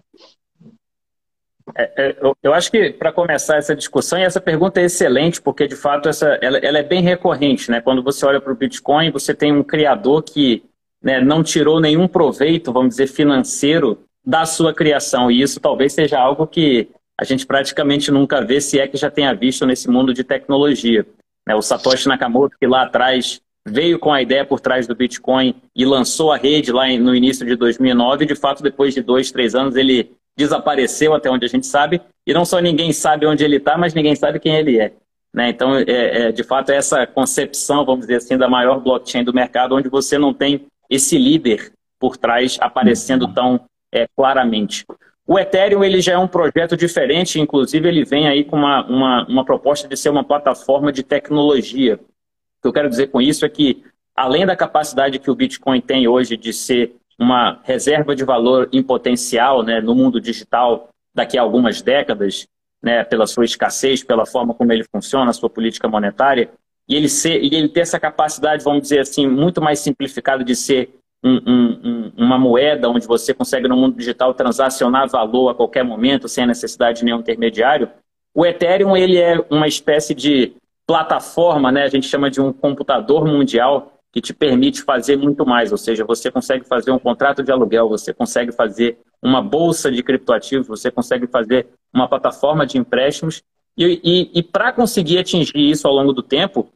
É, 1.74 1.92
é, 1.96 2.16
eu, 2.20 2.36
eu, 2.42 2.54
acho 2.54 2.70
que 2.70 2.90
para 2.90 3.12
começar 3.12 3.56
essa 3.56 3.74
discussão, 3.74 4.18
e 4.18 4.22
essa 4.22 4.40
pergunta 4.40 4.80
é 4.80 4.84
excelente, 4.84 5.42
porque 5.42 5.66
de 5.66 5.74
fato 5.74 6.08
essa, 6.08 6.38
ela, 6.40 6.58
ela 6.58 6.78
é 6.78 6.82
bem 6.82 7.02
recorrente. 7.02 7.70
Né? 7.70 7.80
Quando 7.80 8.02
você 8.02 8.24
olha 8.24 8.40
para 8.40 8.52
o 8.52 8.56
Bitcoin, 8.56 9.10
você 9.10 9.34
tem 9.34 9.52
um 9.52 9.64
criador 9.64 10.22
que 10.22 10.62
né, 11.02 11.20
não 11.20 11.42
tirou 11.42 11.80
nenhum 11.80 12.06
proveito, 12.06 12.72
vamos 12.72 12.90
dizer, 12.90 13.08
financeiro 13.08 13.98
da 14.24 14.44
sua 14.44 14.72
criação. 14.72 15.30
E 15.30 15.42
isso 15.42 15.60
talvez 15.60 15.92
seja 15.92 16.18
algo 16.18 16.46
que 16.46 16.88
a 17.18 17.24
gente 17.24 17.46
praticamente 17.46 18.10
nunca 18.10 18.44
vê, 18.44 18.60
se 18.60 18.78
é 18.78 18.86
que 18.86 18.96
já 18.96 19.10
tenha 19.10 19.34
visto 19.34 19.66
nesse 19.66 19.88
mundo 19.88 20.12
de 20.12 20.22
tecnologia. 20.22 21.06
Né? 21.46 21.54
O 21.54 21.62
Satoshi 21.62 22.08
Nakamoto, 22.08 22.56
que 22.58 22.66
lá 22.66 22.82
atrás 22.82 23.40
veio 23.66 23.98
com 23.98 24.12
a 24.12 24.22
ideia 24.22 24.44
por 24.44 24.60
trás 24.60 24.86
do 24.86 24.94
Bitcoin 24.94 25.54
e 25.74 25.84
lançou 25.84 26.30
a 26.30 26.36
rede 26.36 26.70
lá 26.70 26.86
no 26.98 27.14
início 27.14 27.44
de 27.44 27.56
2009, 27.56 28.24
e 28.24 28.28
de 28.28 28.34
fato, 28.36 28.62
depois 28.62 28.94
de 28.94 29.02
dois, 29.02 29.32
três 29.32 29.54
anos, 29.54 29.74
ele 29.74 30.12
desapareceu 30.36 31.14
até 31.14 31.30
onde 31.30 31.46
a 31.46 31.48
gente 31.48 31.66
sabe, 31.66 32.00
e 32.26 32.34
não 32.34 32.44
só 32.44 32.58
ninguém 32.58 32.92
sabe 32.92 33.26
onde 33.26 33.44
ele 33.44 33.56
está, 33.56 33.78
mas 33.78 33.94
ninguém 33.94 34.14
sabe 34.14 34.38
quem 34.38 34.54
ele 34.54 34.78
é. 34.78 34.92
Né? 35.32 35.50
Então, 35.50 35.76
é, 35.76 35.84
é, 35.86 36.32
de 36.32 36.42
fato, 36.42 36.70
é 36.70 36.76
essa 36.76 37.06
concepção, 37.06 37.84
vamos 37.84 38.06
dizer 38.06 38.16
assim, 38.16 38.36
da 38.36 38.48
maior 38.48 38.80
blockchain 38.80 39.24
do 39.24 39.34
mercado, 39.34 39.74
onde 39.74 39.88
você 39.88 40.18
não 40.18 40.32
tem 40.32 40.66
esse 40.88 41.18
líder 41.18 41.72
por 41.98 42.16
trás 42.16 42.58
aparecendo 42.60 43.32
tão 43.32 43.60
é, 43.92 44.06
claramente. 44.16 44.84
O 45.26 45.38
Ethereum 45.38 45.82
ele 45.82 46.00
já 46.00 46.12
é 46.12 46.18
um 46.18 46.28
projeto 46.28 46.76
diferente, 46.76 47.40
inclusive 47.40 47.88
ele 47.88 48.04
vem 48.04 48.28
aí 48.28 48.44
com 48.44 48.56
uma, 48.56 48.86
uma, 48.86 49.26
uma 49.26 49.44
proposta 49.44 49.88
de 49.88 49.96
ser 49.96 50.08
uma 50.08 50.22
plataforma 50.22 50.92
de 50.92 51.02
tecnologia. 51.02 51.96
O 51.96 52.62
que 52.62 52.68
eu 52.68 52.72
quero 52.72 52.88
dizer 52.88 53.08
com 53.08 53.20
isso 53.20 53.44
é 53.44 53.48
que, 53.48 53.82
além 54.14 54.46
da 54.46 54.54
capacidade 54.54 55.18
que 55.18 55.30
o 55.30 55.34
Bitcoin 55.34 55.80
tem 55.80 56.06
hoje 56.06 56.36
de 56.36 56.52
ser 56.52 56.94
uma 57.18 57.60
reserva 57.64 58.14
de 58.14 58.24
valor 58.24 58.68
em 58.72 58.82
potencial 58.82 59.62
né, 59.62 59.80
no 59.80 59.94
mundo 59.94 60.20
digital 60.20 60.88
daqui 61.14 61.38
a 61.38 61.42
algumas 61.42 61.80
décadas, 61.80 62.46
né, 62.82 63.02
pela 63.04 63.26
sua 63.26 63.44
escassez, 63.44 64.04
pela 64.04 64.26
forma 64.26 64.52
como 64.54 64.72
ele 64.72 64.84
funciona, 64.84 65.30
a 65.30 65.34
sua 65.34 65.48
política 65.48 65.88
monetária, 65.88 66.50
e 66.88 66.94
ele, 66.94 67.08
ser, 67.08 67.42
e 67.42 67.54
ele 67.54 67.68
ter 67.68 67.80
essa 67.80 67.98
capacidade, 67.98 68.62
vamos 68.62 68.82
dizer 68.82 69.00
assim, 69.00 69.26
muito 69.26 69.60
mais 69.60 69.80
simplificada 69.80 70.44
de 70.44 70.54
ser 70.54 70.90
um, 71.24 71.40
um, 71.46 72.12
uma 72.16 72.38
moeda 72.38 72.88
onde 72.88 73.06
você 73.06 73.34
consegue 73.34 73.66
no 73.66 73.76
mundo 73.76 73.96
digital 73.96 74.34
transacionar 74.34 75.08
valor 75.08 75.48
a 75.48 75.54
qualquer 75.54 75.82
momento, 75.82 76.28
sem 76.28 76.44
a 76.44 76.46
necessidade 76.46 76.98
de 76.98 77.04
nenhum 77.04 77.20
intermediário, 77.20 77.90
o 78.34 78.44
Ethereum 78.44 78.94
ele 78.94 79.18
é 79.18 79.42
uma 79.50 79.66
espécie 79.66 80.14
de 80.14 80.52
plataforma, 80.86 81.72
né, 81.72 81.84
a 81.84 81.88
gente 81.88 82.06
chama 82.06 82.30
de 82.30 82.40
um 82.40 82.52
computador 82.52 83.24
mundial, 83.24 83.95
que 84.16 84.20
te 84.22 84.32
permite 84.32 84.80
fazer 84.80 85.14
muito 85.18 85.44
mais, 85.44 85.70
ou 85.70 85.76
seja, 85.76 86.02
você 86.02 86.30
consegue 86.30 86.64
fazer 86.64 86.90
um 86.90 86.98
contrato 86.98 87.42
de 87.42 87.52
aluguel, 87.52 87.86
você 87.86 88.14
consegue 88.14 88.50
fazer 88.50 88.96
uma 89.20 89.42
bolsa 89.42 89.92
de 89.92 90.02
criptoativos, 90.02 90.66
você 90.66 90.90
consegue 90.90 91.26
fazer 91.26 91.66
uma 91.92 92.08
plataforma 92.08 92.64
de 92.64 92.78
empréstimos, 92.78 93.42
e, 93.76 94.00
e, 94.02 94.38
e 94.38 94.42
para 94.42 94.72
conseguir 94.72 95.18
atingir 95.18 95.58
isso 95.58 95.86
ao 95.86 95.92
longo 95.92 96.14
do 96.14 96.22
tempo, 96.22 96.66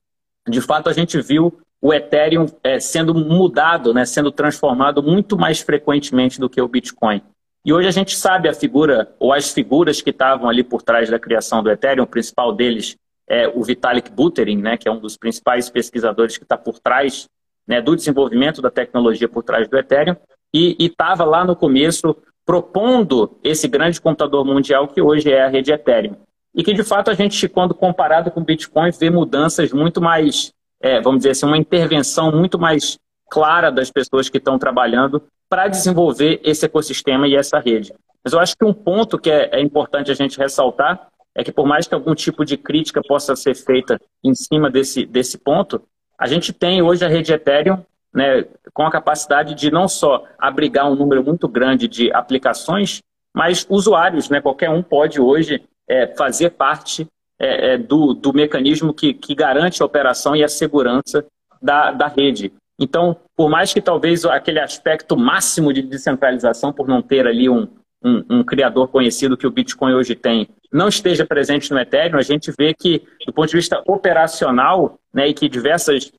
de 0.46 0.61
fato 0.61 0.90
a 0.90 0.92
gente 0.92 1.18
viu 1.18 1.59
o 1.81 1.94
Ethereum 1.94 2.44
é, 2.62 2.79
sendo 2.79 3.14
mudado, 3.14 3.94
né, 3.94 4.05
sendo 4.05 4.31
transformado 4.31 5.03
muito 5.03 5.38
mais 5.38 5.62
frequentemente 5.62 6.38
do 6.38 6.50
que 6.50 6.61
o 6.61 6.68
Bitcoin. 6.68 7.22
E 7.64 7.72
hoje 7.72 7.88
a 7.88 7.90
gente 7.90 8.16
sabe 8.16 8.50
a 8.50 8.55
figura, 8.55 9.14
ou 9.18 9.33
as 9.33 9.50
figuras 9.50 10.03
que 10.03 10.11
estavam 10.11 10.46
ali 10.46 10.62
por 10.62 10.83
trás 10.83 11.09
da 11.09 11.18
criação 11.18 11.62
do 11.62 11.70
Ethereum, 11.70 12.05
o 12.05 12.07
principal 12.07 12.53
deles 12.53 12.98
é, 13.31 13.47
o 13.47 13.62
Vitalik 13.62 14.11
Buterin, 14.11 14.61
né, 14.61 14.77
que 14.77 14.88
é 14.88 14.93
um 14.93 14.99
dos 14.99 15.16
principais 15.16 15.71
pesquisadores 15.71 16.37
que 16.37 16.43
está 16.43 16.59
por 16.59 16.81
trás 16.81 17.29
né, 17.66 17.81
do 17.81 17.95
desenvolvimento 17.95 18.61
da 18.61 18.71
tecnologia 18.71 19.29
por 19.29 19.45
trás 19.45 19.69
do 19.69 19.79
Ethereum, 19.79 20.16
e 20.53 20.77
estava 20.81 21.25
lá 21.25 21.45
no 21.45 21.55
começo 21.55 22.16
propondo 22.45 23.38
esse 23.45 23.69
grande 23.69 24.01
computador 24.01 24.45
mundial 24.45 24.88
que 24.88 25.01
hoje 25.01 25.31
é 25.33 25.45
a 25.45 25.49
rede 25.49 25.73
Ethereum. 25.73 26.16
E 26.53 26.64
que, 26.64 26.75
de 26.75 26.83
fato, 26.83 27.09
a 27.09 27.14
gente, 27.14 27.49
quando 27.49 27.73
comparado 27.73 28.33
com 28.33 28.40
o 28.40 28.45
Bitcoin, 28.45 28.90
vê 28.90 29.09
mudanças 29.09 29.73
muito 29.73 30.01
mais, 30.01 30.53
é, 30.81 31.01
vamos 31.01 31.19
dizer 31.19 31.31
assim, 31.31 31.47
uma 31.47 31.57
intervenção 31.57 32.33
muito 32.33 32.59
mais 32.59 32.99
clara 33.31 33.71
das 33.71 33.93
pessoas 33.93 34.29
que 34.29 34.38
estão 34.38 34.59
trabalhando 34.59 35.23
para 35.49 35.69
desenvolver 35.69 36.40
esse 36.43 36.66
ecossistema 36.66 37.29
e 37.29 37.37
essa 37.37 37.61
rede. 37.61 37.95
Mas 38.25 38.33
eu 38.33 38.40
acho 38.40 38.57
que 38.57 38.64
um 38.64 38.75
ponto 38.75 39.16
que 39.16 39.31
é, 39.31 39.51
é 39.53 39.61
importante 39.61 40.11
a 40.11 40.14
gente 40.14 40.37
ressaltar 40.37 41.09
é 41.35 41.45
que 41.45 41.53
por 41.53 41.66
mais 41.66 41.87
que 41.87 41.95
algum 41.95 42.14
tipo 42.14 42.45
de 42.45 42.57
crítica 42.57 43.01
possa 43.07 43.37
ser 43.37 43.55
feita 43.55 44.01
em 44.23 44.35
cima 44.35 44.71
desse, 44.71 45.07
desse 45.07 45.38
ponto, 45.38 45.83
a 46.19 46.27
gente 46.27 46.53
tem 46.53 46.83
hoje 46.83 47.05
a 47.05 47.09
rede 47.09 47.33
Ethereum 47.33 47.83
né, 48.12 48.45
com 48.73 48.85
a 48.85 48.90
capacidade 48.90 49.55
de 49.55 49.71
não 49.71 49.88
só 49.88 50.25
abrigar 50.38 50.90
um 50.90 50.97
número 50.97 51.23
muito 51.25 51.49
grande 51.49 51.87
de 51.87 52.12
aplicações, 52.12 53.01
mas 53.35 53.66
usuários, 53.69 54.29
né, 54.29 54.40
qualquer 54.40 54.71
um 54.71 54.83
pode 54.83 55.21
hoje 55.21 55.62
é, 55.88 56.09
fazer 56.09 56.51
parte 56.51 57.07
é, 57.38 57.75
é, 57.75 57.79
do, 57.79 58.12
do 58.12 58.33
mecanismo 58.33 58.93
que, 58.93 59.14
que 59.14 59.35
garante 59.35 59.83
a 59.83 59.87
operação 59.87 60.35
e 60.37 60.45
a 60.45 60.49
segurança 60.49 61.25
da, 61.62 61.93
da 61.93 62.09
rede. 62.09 62.53
Então, 62.79 63.16
por 63.37 63.49
mais 63.49 63.73
que 63.73 63.81
talvez 63.81 64.25
aquele 64.25 64.59
aspecto 64.59 65.16
máximo 65.16 65.73
de 65.73 65.83
descentralização, 65.83 66.73
por 66.73 66.88
não 66.88 67.01
ter 67.03 67.27
ali 67.27 67.49
um, 67.49 67.69
um, 68.02 68.24
um, 68.30 68.44
criador 68.44 68.88
conhecido 68.88 69.36
que 69.36 69.46
o 69.46 69.50
Bitcoin 69.50 69.94
hoje 69.94 70.14
tem, 70.14 70.48
não 70.72 70.88
esteja 70.88 71.26
presente 71.26 71.70
no 71.70 71.78
Ethereum, 71.78 72.18
a 72.18 72.22
gente 72.22 72.52
vê 72.56 72.74
que, 72.74 73.02
do 73.26 73.32
ponto 73.32 73.48
de 73.48 73.56
vista 73.56 73.82
operacional, 73.86 74.98
né, 75.12 75.28
e 75.28 75.34
que 75.34 75.48
diversos 75.48 76.12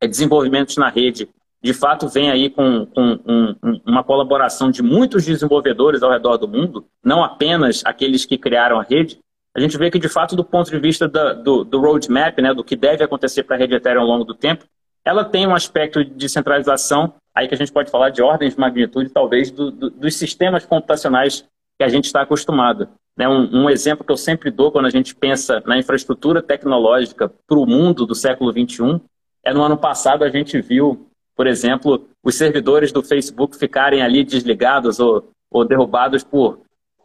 é, 0.00 0.06
desenvolvimentos 0.06 0.76
na 0.76 0.88
rede, 0.88 1.28
de 1.62 1.72
fato, 1.72 2.08
vem 2.08 2.30
aí 2.30 2.50
com, 2.50 2.86
com 2.86 3.20
um, 3.24 3.80
uma 3.86 4.02
colaboração 4.02 4.70
de 4.70 4.82
muitos 4.82 5.24
desenvolvedores 5.24 6.02
ao 6.02 6.10
redor 6.10 6.36
do 6.36 6.48
mundo, 6.48 6.84
não 7.04 7.22
apenas 7.22 7.82
aqueles 7.84 8.24
que 8.24 8.36
criaram 8.36 8.80
a 8.80 8.82
rede, 8.82 9.20
a 9.54 9.60
gente 9.60 9.76
vê 9.76 9.90
que, 9.90 9.98
de 9.98 10.08
fato, 10.08 10.34
do 10.34 10.44
ponto 10.44 10.70
de 10.70 10.78
vista 10.78 11.06
da, 11.06 11.34
do, 11.34 11.62
do 11.62 11.80
roadmap, 11.80 12.38
né, 12.40 12.52
do 12.52 12.64
que 12.64 12.74
deve 12.74 13.04
acontecer 13.04 13.44
para 13.44 13.56
a 13.56 13.58
rede 13.58 13.74
Ethereum 13.74 14.00
ao 14.00 14.08
longo 14.08 14.24
do 14.24 14.34
tempo, 14.34 14.64
ela 15.04 15.24
tem 15.24 15.46
um 15.46 15.54
aspecto 15.54 16.04
de 16.04 16.28
centralização, 16.28 17.14
aí 17.34 17.48
que 17.48 17.54
a 17.54 17.58
gente 17.58 17.72
pode 17.72 17.90
falar 17.90 18.10
de 18.10 18.22
ordens 18.22 18.54
de 18.54 18.60
magnitude, 18.60 19.10
talvez, 19.10 19.50
do, 19.50 19.70
do, 19.70 19.90
dos 19.90 20.14
sistemas 20.14 20.64
computacionais 20.64 21.46
que 21.78 21.84
a 21.84 21.88
gente 21.88 22.04
está 22.04 22.22
acostumado. 22.22 22.88
Né? 23.16 23.28
Um, 23.28 23.64
um, 23.64 23.70
exemplo 23.70 24.04
que 24.04 24.12
eu 24.12 24.16
sempre 24.16 24.50
dou 24.50 24.70
quando 24.70 24.86
a 24.86 24.90
gente 24.90 25.14
pensa 25.14 25.62
na 25.66 25.78
infraestrutura 25.78 26.42
tecnológica 26.42 27.28
para 27.46 27.58
o 27.58 27.66
mundo 27.66 28.06
do 28.06 28.14
século 28.14 28.52
XXI 28.52 29.00
é 29.44 29.52
no 29.52 29.62
ano 29.62 29.76
passado 29.76 30.24
a 30.24 30.28
gente 30.28 30.60
viu, 30.60 31.08
por 31.34 31.46
exemplo, 31.46 32.08
os 32.22 32.34
servidores 32.36 32.92
do 32.92 33.02
Facebook 33.02 33.56
ficarem 33.56 34.02
ali 34.02 34.24
desligados 34.24 35.00
ou, 35.00 35.30
ou 35.50 35.64
derrubados 35.64 36.22
por 36.22 36.60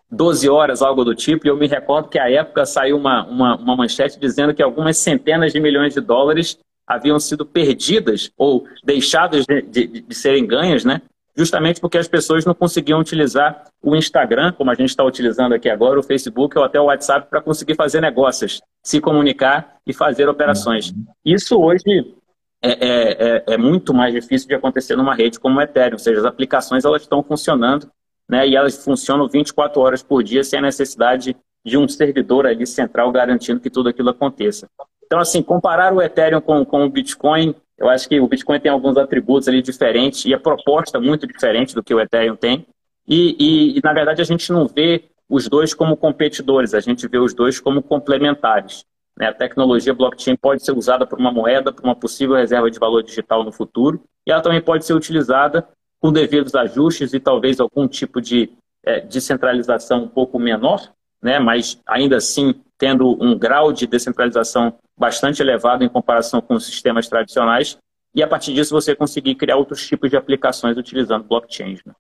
12 0.10 0.48
horas, 0.48 0.82
algo 0.82 1.04
do 1.04 1.13
tipo, 1.13 1.46
e 1.46 1.50
eu 1.50 1.58
me 1.58 1.68
recordo 1.68 2.08
que 2.08 2.20
à 2.20 2.32
época 2.32 2.66
saiu 2.66 2.96
uma, 2.96 3.26
uma, 3.26 3.58
uma 3.58 3.76
manchete 3.76 4.20
dizendo 4.20 4.54
que 4.54 4.63
algumas 4.63 4.98
centenas 4.98 5.52
de 5.52 5.60
milhões 5.60 5.94
de 5.94 6.00
dólares 6.00 6.58
haviam 6.88 7.19
sido 7.19 7.45
perdidas 7.45 8.32
ou 8.38 8.65
deixadas 8.84 9.45
de, 9.45 9.62
de, 9.62 9.88
de 10.02 10.15
serem 10.15 10.47
ganhas, 10.47 10.86
né? 10.86 11.02
justamente 11.38 11.80
porque 11.80 12.00
as 12.00 12.08
pessoas 12.08 12.45
não 12.45 12.56
conseguiam 12.56 13.00
utilizar 13.00 13.65
o 13.84 13.95
Instagram, 13.95 14.52
como 14.54 14.71
a 14.71 14.73
gente 14.73 14.89
está 14.89 15.04
utilizando 15.04 15.54
aqui 15.54 15.69
agora, 15.69 16.00
o 16.00 16.04
Facebook 16.04 16.58
ou 16.58 16.63
até 16.63 16.82
o 16.82 16.86
WhatsApp 16.86 17.30
para 17.30 17.39
conseguir 17.39 17.76
fazer 17.76 18.02
negócios, 18.02 18.60
se 18.84 19.00
comunicar 19.00 19.78
e 19.86 19.93
fazer 19.93 20.28
operações. 20.28 20.91
Isso 21.23 21.56
hoje 21.62 22.15
é, 22.60 22.71
é, 22.71 22.88
é, 22.89 23.43
é, 23.54 23.58
muito 23.58 23.93
mais 23.93 24.12
difícil 24.12 24.47
de 24.47 24.56
acontecer 24.56 24.95
numa 24.95 25.13
rede 25.13 25.39
como 25.39 25.60
o 25.60 25.62
Ethereum, 25.62 25.93
ou 25.93 26.00
seja, 26.00 26.21
as 26.21 26.26
aplicações 26.26 26.84
elas 26.84 27.04
estão 27.04 27.21
funcionando 27.21 27.88
né, 28.28 28.47
e 28.47 28.56
elas 28.56 28.84
funcionam 28.84 29.28
24 29.28 29.80
horas 29.80 30.02
por 30.02 30.23
dia 30.23 30.43
sem 30.43 30.58
a 30.58 30.63
necessidade 30.63 31.38
de 31.63 31.78
um 31.78 31.88
servidor 31.88 32.47
ali 32.47 32.65
central 32.65 33.12
garantindo 33.12 33.60
que 33.60 33.69
tudo 33.69 33.89
aquilo 33.89 34.10
aconteça. 34.10 34.67
Então, 35.08 35.20
assim, 35.20 35.41
comparar 35.41 35.93
o 35.93 36.02
Ethereum 36.02 36.41
com, 36.41 36.63
com 36.65 36.86
o 36.86 36.89
Bitcoin, 36.89 37.56
eu 37.78 37.89
acho 37.89 38.08
que 38.10 38.20
o 38.20 38.28
Bitcoin 38.28 38.60
tem 38.60 38.72
alguns 38.72 38.98
atributos 38.98 39.48
ali 39.48 39.62
diferentes 39.62 40.26
e 40.26 40.34
a 40.34 40.39
proposta 40.39 41.00
muito 41.00 41.26
diferente 41.26 41.74
do 41.74 41.82
que 41.82 41.93
o 41.93 42.00
Ethereum 42.00 42.36
tem. 42.36 42.67
E, 43.08 43.36
e, 43.39 43.78
e, 43.78 43.82
na 43.82 43.93
verdade, 43.93 44.22
a 44.22 44.26
gente 44.26 44.52
não 44.52 44.67
vê 44.67 45.06
os 45.30 45.48
dois 45.48 45.74
como 45.74 45.96
competidores, 45.96 46.74
a 46.74 46.82
gente 46.82 47.08
vê 47.08 47.17
os 47.17 47.34
dois 47.34 47.60
como 47.60 47.82
complementares. 47.82 48.86
Né? 49.17 49.28
A 49.28 49.34
tecnologia 49.34 49.93
blockchain 49.93 50.36
pode 50.36 50.63
ser 50.63 50.74
usada 50.74 51.08
para 51.08 51.17
uma 51.17 51.32
moeda, 51.32 51.72
para 51.72 51.84
uma 51.84 51.96
possível 51.96 52.36
reserva 52.36 52.70
de 52.70 52.78
valor 52.78 53.02
digital 53.02 53.43
no 53.43 53.52
futuro, 53.52 54.04
e 54.26 54.32
ela 54.32 54.41
também 54.41 54.62
pode 54.62 54.86
ser 54.86 54.93
utilizada 54.93 55.65
com 56.02 56.12
devidos 56.12 56.54
ajustes 56.54 57.13
e 57.13 57.20
talvez 57.20 57.62
algum 57.62 57.88
tipo 57.88 58.22
de 58.22 58.52
é, 58.86 59.00
descentralização 59.00 60.04
um 60.04 60.08
pouco 60.08 60.38
menor, 60.38 60.91
né? 61.22 61.39
mas 61.39 61.80
ainda 61.88 62.17
assim 62.17 62.56
tendo 62.78 63.17
um 63.24 63.38
grau 63.38 63.72
de 63.72 63.88
descentralização 63.88 64.76
bastante 64.98 65.42
elevado 65.42 65.84
em 65.84 65.90
comparação 65.90 66.42
com 66.42 66.56
os 66.56 66.66
sistemas 66.66 67.08
tradicionais, 67.08 67.78
e 68.16 68.24
a 68.24 68.28
partir 68.28 68.54
disso 68.54 68.74
você 68.74 68.96
conseguir 68.96 69.36
criar 69.36 69.58
outros 69.58 69.86
tipos 69.86 70.10
de 70.10 70.18
aplicações 70.18 70.78
utilizando 70.78 71.24
blockchain. 71.24 71.78
Né? 71.86 71.94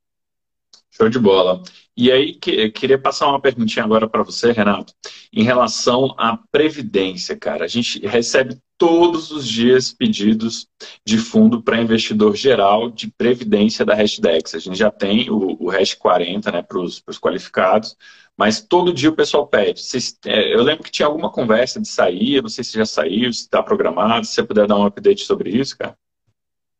Show 0.97 1.09
de 1.09 1.19
bola. 1.19 1.61
E 1.95 2.11
aí, 2.11 2.33
que, 2.33 2.69
queria 2.71 2.97
passar 2.97 3.27
uma 3.27 3.39
perguntinha 3.39 3.85
agora 3.85 4.09
para 4.09 4.23
você, 4.23 4.51
Renato, 4.51 4.93
em 5.31 5.43
relação 5.43 6.15
à 6.17 6.39
previdência, 6.51 7.37
cara. 7.37 7.65
A 7.65 7.67
gente 7.67 7.99
recebe 8.05 8.57
todos 8.79 9.29
os 9.29 9.47
dias 9.47 9.93
pedidos 9.93 10.67
de 11.05 11.19
fundo 11.19 11.61
para 11.61 11.81
investidor 11.81 12.35
geral 12.35 12.89
de 12.89 13.11
previdência 13.11 13.85
da 13.85 13.93
Hashdex. 13.93 14.55
A 14.55 14.59
gente 14.59 14.77
já 14.77 14.89
tem 14.89 15.29
o, 15.29 15.55
o 15.59 15.69
Hash 15.69 15.93
40 15.93 16.51
né, 16.51 16.63
para 16.63 16.79
os 16.79 17.01
qualificados, 17.19 17.95
mas 18.35 18.59
todo 18.59 18.93
dia 18.93 19.09
o 19.09 19.15
pessoal 19.15 19.47
pede. 19.47 19.81
É, 20.25 20.55
eu 20.55 20.63
lembro 20.63 20.83
que 20.83 20.91
tinha 20.91 21.07
alguma 21.07 21.31
conversa 21.31 21.79
de 21.79 21.87
sair, 21.87 22.41
não 22.41 22.49
sei 22.49 22.63
se 22.63 22.73
já 22.73 22.85
saiu, 22.85 23.31
se 23.31 23.41
está 23.41 23.61
programado, 23.61 24.25
se 24.25 24.33
você 24.33 24.43
puder 24.43 24.67
dar 24.67 24.77
um 24.77 24.85
update 24.85 25.25
sobre 25.25 25.51
isso, 25.51 25.77
cara. 25.77 25.95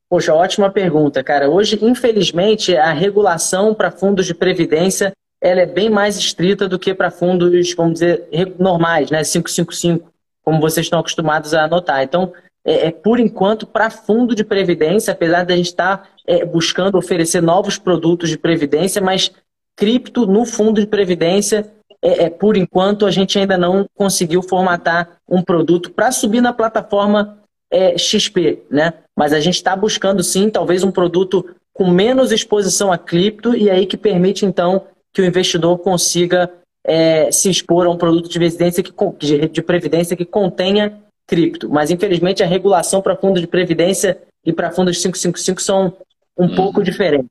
Poxa, 0.10 0.34
ótima 0.34 0.70
pergunta, 0.70 1.24
cara. 1.24 1.50
Hoje, 1.50 1.78
infelizmente, 1.82 2.76
a 2.76 2.91
regulação 2.91 3.74
para 3.74 3.91
fundos 3.91 4.26
de 4.26 4.34
previdência 4.34 5.12
ela 5.41 5.62
é 5.62 5.65
bem 5.65 5.89
mais 5.89 6.17
estrita 6.17 6.67
do 6.67 6.80
que 6.80 6.93
para 6.93 7.12
fundos, 7.12 7.74
vamos 7.76 7.93
dizer, 7.93 8.28
normais, 8.58 9.12
né? 9.12 9.20
555, 9.20 10.12
como 10.43 10.60
vocês 10.60 10.86
estão 10.86 11.00
acostumados 11.00 11.54
a 11.54 11.65
anotar. 11.65 12.02
Então, 12.02 12.34
é, 12.65 12.88
é 12.88 12.91
por 12.91 13.20
enquanto, 13.20 13.67
para 13.67 13.89
fundo 13.89 14.34
de 14.34 14.43
previdência, 14.43 15.13
apesar 15.13 15.43
de 15.43 15.54
a 15.54 15.58
gente 15.58 15.67
estar 15.67 15.98
tá, 15.98 16.10
é, 16.26 16.43
buscando 16.43 16.98
oferecer 16.98 17.41
novos 17.41 17.78
produtos 17.78 18.30
de 18.30 18.38
previdência, 18.38 19.02
mas 19.02 19.32
cripto 19.76 20.26
no 20.26 20.43
fundo 20.43 20.82
de 20.82 20.88
previdência, 20.88 21.72
é, 22.02 22.26
é 22.26 22.30
por 22.30 22.58
enquanto, 22.58 23.06
a 23.06 23.12
gente 23.12 23.38
ainda 23.38 23.58
não 23.58 23.86
conseguiu 23.96 24.41
formatar 24.41 25.20
um 25.30 25.41
produto 25.41 25.91
para 25.91 26.12
subir 26.12 26.41
na 26.41 26.52
plataforma 26.52 27.37
é, 27.72 27.98
XP, 27.98 28.64
né? 28.70 28.94
Mas 29.16 29.34
a 29.34 29.40
gente 29.40 29.56
está 29.56 29.76
buscando 29.76 30.24
sim, 30.24 30.50
talvez 30.50 30.84
um 30.84 30.92
produto 30.92 31.46
com 31.74 31.90
menos 31.90 32.32
exposição 32.32 32.92
a 32.92 32.98
cripto 32.98 33.56
e 33.56 33.70
aí 33.70 33.86
que 33.86 33.98
permite 33.98 34.46
então 34.46 34.86
que 35.14 35.22
o 35.22 35.26
investidor 35.26 35.78
consiga 35.80 36.52
é, 36.86 37.32
se 37.32 37.50
expor 37.50 37.86
a 37.86 37.90
um 37.90 37.98
produto 37.98 38.30
de 38.30 38.40
previdência 38.40 38.82
que, 38.82 38.94
de, 39.20 39.48
de 39.50 39.62
previdência 39.62 40.16
que 40.16 40.26
contenha 40.26 40.98
cripto. 41.28 41.70
Mas 41.70 41.92
infelizmente 41.92 42.42
a 42.42 42.48
regulação 42.48 43.02
para 43.02 43.16
fundo 43.16 43.40
de 43.40 43.48
previdência 43.48 44.18
e 44.46 44.54
para 44.54 44.72
fundos 44.72 44.98
555 44.98 45.62
são 45.62 45.94
um 46.38 46.46
uhum. 46.46 46.56
pouco 46.56 46.84
diferentes. 46.84 47.30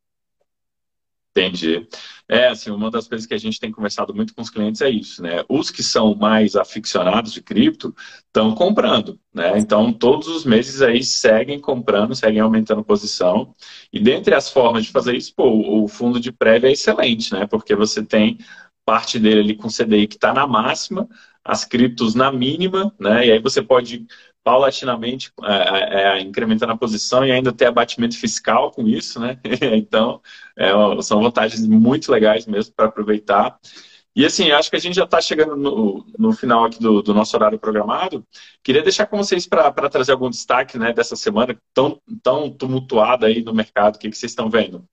Entendi. 1.36 1.86
É, 2.26 2.48
assim, 2.48 2.70
uma 2.70 2.90
das 2.90 3.06
coisas 3.06 3.26
que 3.26 3.34
a 3.34 3.38
gente 3.38 3.60
tem 3.60 3.70
conversado 3.70 4.14
muito 4.14 4.34
com 4.34 4.40
os 4.40 4.48
clientes 4.48 4.80
é 4.80 4.88
isso, 4.88 5.22
né? 5.22 5.44
Os 5.50 5.70
que 5.70 5.82
são 5.82 6.14
mais 6.14 6.56
aficionados 6.56 7.30
de 7.30 7.42
cripto 7.42 7.94
estão 8.26 8.54
comprando, 8.54 9.20
né? 9.34 9.58
Então, 9.58 9.92
todos 9.92 10.26
os 10.28 10.46
meses 10.46 10.80
aí 10.80 11.04
seguem 11.04 11.60
comprando, 11.60 12.14
seguem 12.14 12.40
aumentando 12.40 12.82
posição. 12.82 13.54
E 13.92 14.00
dentre 14.00 14.34
as 14.34 14.50
formas 14.50 14.86
de 14.86 14.90
fazer 14.90 15.14
isso, 15.14 15.34
pô, 15.36 15.82
o 15.84 15.86
fundo 15.86 16.18
de 16.18 16.32
prévia 16.32 16.68
é 16.68 16.72
excelente, 16.72 17.32
né? 17.34 17.46
Porque 17.46 17.76
você 17.76 18.02
tem 18.02 18.38
parte 18.86 19.18
dele 19.18 19.40
ali 19.40 19.54
com 19.54 19.68
CDI 19.68 20.06
que 20.06 20.14
está 20.16 20.32
na 20.32 20.46
máxima, 20.46 21.06
as 21.44 21.64
criptos 21.64 22.14
na 22.14 22.32
mínima, 22.32 22.94
né? 22.98 23.26
E 23.26 23.32
aí 23.32 23.38
você 23.40 23.60
pode 23.60 24.06
paulatinamente 24.46 25.32
é, 25.42 25.54
é, 25.54 26.02
é, 26.02 26.20
incrementando 26.20 26.72
a 26.72 26.76
posição 26.76 27.26
e 27.26 27.32
ainda 27.32 27.52
ter 27.52 27.66
abatimento 27.66 28.16
fiscal 28.16 28.70
com 28.70 28.86
isso, 28.86 29.18
né? 29.18 29.40
então, 29.74 30.20
é, 30.56 30.70
são 31.02 31.20
vantagens 31.20 31.66
muito 31.66 32.12
legais 32.12 32.46
mesmo 32.46 32.72
para 32.72 32.86
aproveitar. 32.86 33.58
E 34.14 34.24
assim, 34.24 34.52
acho 34.52 34.70
que 34.70 34.76
a 34.76 34.78
gente 34.78 34.94
já 34.94 35.02
está 35.02 35.20
chegando 35.20 35.56
no, 35.56 36.06
no, 36.16 36.32
final 36.32 36.64
aqui 36.64 36.78
do, 36.78 37.02
do, 37.02 37.12
nosso 37.12 37.36
horário 37.36 37.58
programado. 37.58 38.24
Queria 38.62 38.82
deixar 38.82 39.06
com 39.06 39.16
vocês 39.16 39.48
para 39.48 39.72
trazer 39.90 40.12
algum 40.12 40.30
destaque 40.30 40.78
né, 40.78 40.92
dessa 40.92 41.16
semana 41.16 41.58
tão, 41.74 42.00
tão 42.22 42.48
tumultuada 42.48 43.26
aí 43.26 43.42
no 43.42 43.52
mercado. 43.52 43.96
O 43.96 43.98
que, 43.98 44.08
que 44.08 44.16
vocês 44.16 44.30
estão 44.30 44.48
vendo? 44.48 44.84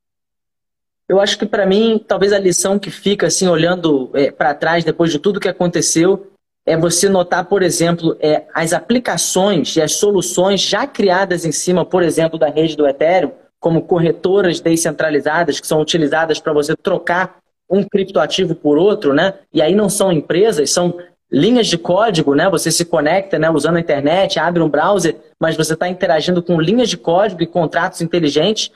Eu 1.08 1.22
acho 1.22 1.38
que 1.38 1.46
para 1.46 1.68
mim, 1.68 2.04
talvez 2.06 2.34
a 2.34 2.40
lição 2.40 2.80
que 2.80 2.90
fica 2.90 3.28
assim, 3.28 3.48
olhando 3.48 4.10
é, 4.16 4.32
para 4.32 4.56
trás 4.56 4.84
depois 4.84 5.12
de 5.12 5.20
tudo 5.20 5.40
que 5.40 5.48
aconteceu, 5.48 6.33
é 6.66 6.78
você 6.78 7.10
notar, 7.10 7.46
por 7.46 7.62
exemplo, 7.62 8.16
é, 8.20 8.46
as 8.54 8.74
aplicações 8.74 9.76
e 9.76 9.82
as 9.82 9.94
soluções 9.94 10.62
já 10.62 10.88
criadas 10.88 11.46
em 11.46 11.52
cima, 11.52 11.86
por 11.86 12.02
exemplo, 12.02 12.40
da 12.40 12.50
rede 12.50 12.78
do 12.78 12.88
Ethereum, 12.88 13.32
como 13.60 13.82
corretoras 13.82 14.60
descentralizadas 14.60 15.60
que 15.60 15.68
são 15.68 15.80
utilizadas 15.80 16.40
para 16.40 16.54
você 16.54 16.76
trocar 16.76 17.38
um 17.70 17.84
criptoativo 17.84 18.56
por 18.56 18.78
outro, 18.78 19.14
né? 19.14 19.34
E 19.54 19.62
aí 19.62 19.74
não 19.74 19.90
são 19.90 20.12
empresas, 20.12 20.70
são 20.70 20.98
linhas 21.32 21.68
de 21.68 21.78
código, 21.78 22.36
né? 22.36 22.50
Você 22.50 22.72
se 22.72 22.86
conecta, 22.86 23.40
né? 23.40 23.50
Usando 23.50 23.78
a 23.78 23.80
internet, 23.80 24.40
abre 24.40 24.62
um 24.62 24.70
browser, 24.70 25.16
mas 25.40 25.58
você 25.58 25.74
está 25.74 25.90
interagindo 25.90 26.44
com 26.44 26.62
linhas 26.62 26.90
de 26.90 26.98
código 26.98 27.42
e 27.42 27.48
contratos 27.48 28.02
inteligentes. 28.02 28.72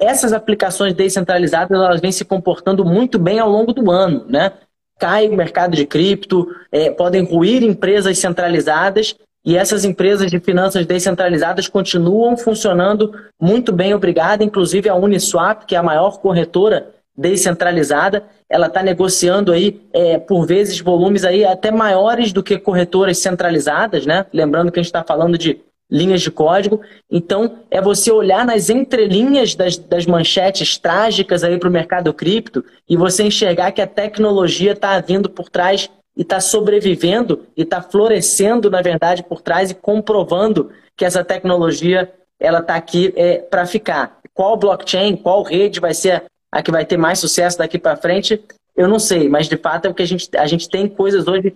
Essas 0.00 0.32
aplicações 0.32 0.94
descentralizadas 0.94 1.70
elas 1.70 2.00
vêm 2.00 2.12
se 2.12 2.24
comportando 2.24 2.84
muito 2.84 3.18
bem 3.18 3.38
ao 3.38 3.50
longo 3.50 3.72
do 3.72 3.90
ano, 3.90 4.24
né? 4.28 4.52
Cai 4.98 5.28
o 5.28 5.36
mercado 5.36 5.76
de 5.76 5.86
cripto, 5.86 6.48
é, 6.72 6.90
podem 6.90 7.24
ruir 7.24 7.62
empresas 7.62 8.18
centralizadas 8.18 9.14
e 9.44 9.56
essas 9.56 9.84
empresas 9.84 10.30
de 10.30 10.40
finanças 10.40 10.84
descentralizadas 10.84 11.68
continuam 11.68 12.36
funcionando 12.36 13.14
muito 13.40 13.72
bem, 13.72 13.94
obrigado. 13.94 14.42
Inclusive 14.42 14.88
a 14.88 14.94
Uniswap, 14.94 15.64
que 15.64 15.74
é 15.74 15.78
a 15.78 15.82
maior 15.82 16.18
corretora 16.18 16.90
descentralizada, 17.16 18.24
ela 18.48 18.68
está 18.68 18.82
negociando 18.82 19.52
aí, 19.52 19.80
é, 19.92 20.18
por 20.18 20.46
vezes, 20.46 20.80
volumes 20.80 21.24
aí 21.24 21.44
até 21.44 21.70
maiores 21.70 22.32
do 22.32 22.42
que 22.42 22.58
corretoras 22.58 23.18
centralizadas, 23.18 24.06
né? 24.06 24.24
Lembrando 24.32 24.70
que 24.70 24.78
a 24.78 24.82
gente 24.82 24.88
está 24.88 25.02
falando 25.02 25.36
de 25.36 25.60
linhas 25.90 26.20
de 26.20 26.30
código. 26.30 26.80
Então, 27.10 27.60
é 27.70 27.80
você 27.80 28.10
olhar 28.10 28.44
nas 28.44 28.68
entrelinhas 28.68 29.54
das, 29.54 29.76
das 29.76 30.06
manchetes 30.06 30.76
trágicas 30.76 31.42
aí 31.42 31.58
para 31.58 31.68
o 31.68 31.72
mercado 31.72 32.12
cripto 32.12 32.64
e 32.88 32.96
você 32.96 33.22
enxergar 33.22 33.72
que 33.72 33.80
a 33.80 33.86
tecnologia 33.86 34.72
está 34.72 35.00
vindo 35.00 35.30
por 35.30 35.48
trás 35.48 35.88
e 36.16 36.22
está 36.22 36.40
sobrevivendo 36.40 37.46
e 37.56 37.62
está 37.62 37.80
florescendo, 37.80 38.70
na 38.70 38.82
verdade, 38.82 39.22
por 39.22 39.40
trás 39.40 39.70
e 39.70 39.74
comprovando 39.74 40.70
que 40.96 41.04
essa 41.04 41.24
tecnologia 41.24 42.12
ela 42.40 42.58
está 42.58 42.74
aqui 42.74 43.12
é, 43.16 43.38
para 43.38 43.64
ficar. 43.66 44.18
Qual 44.34 44.56
blockchain, 44.56 45.16
qual 45.16 45.42
rede 45.42 45.80
vai 45.80 45.94
ser 45.94 46.24
a 46.50 46.62
que 46.62 46.70
vai 46.70 46.84
ter 46.84 46.96
mais 46.96 47.18
sucesso 47.18 47.58
daqui 47.58 47.78
para 47.78 47.96
frente? 47.96 48.42
Eu 48.76 48.88
não 48.88 48.98
sei, 48.98 49.28
mas 49.28 49.48
de 49.48 49.56
fato 49.56 49.86
é 49.86 49.88
porque 49.88 50.02
a 50.02 50.06
gente, 50.06 50.28
a 50.36 50.46
gente 50.46 50.68
tem 50.68 50.88
coisas 50.88 51.26
hoje, 51.26 51.54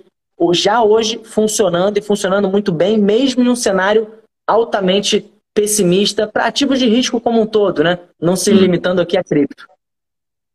já 0.52 0.82
hoje 0.82 1.20
funcionando 1.22 1.98
e 1.98 2.02
funcionando 2.02 2.48
muito 2.48 2.72
bem, 2.72 2.98
mesmo 2.98 3.42
em 3.42 3.48
um 3.48 3.56
cenário 3.56 4.08
altamente 4.46 5.31
pessimista 5.55 6.26
para 6.26 6.46
ativos 6.46 6.78
de 6.78 6.87
risco 6.87 7.20
como 7.20 7.40
um 7.40 7.46
todo, 7.46 7.85
né? 7.85 7.98
Não 8.20 8.37
se 8.37 8.52
limitando 8.52 9.00
aqui 9.00 9.16
a 9.16 9.24
cripto. 9.24 9.66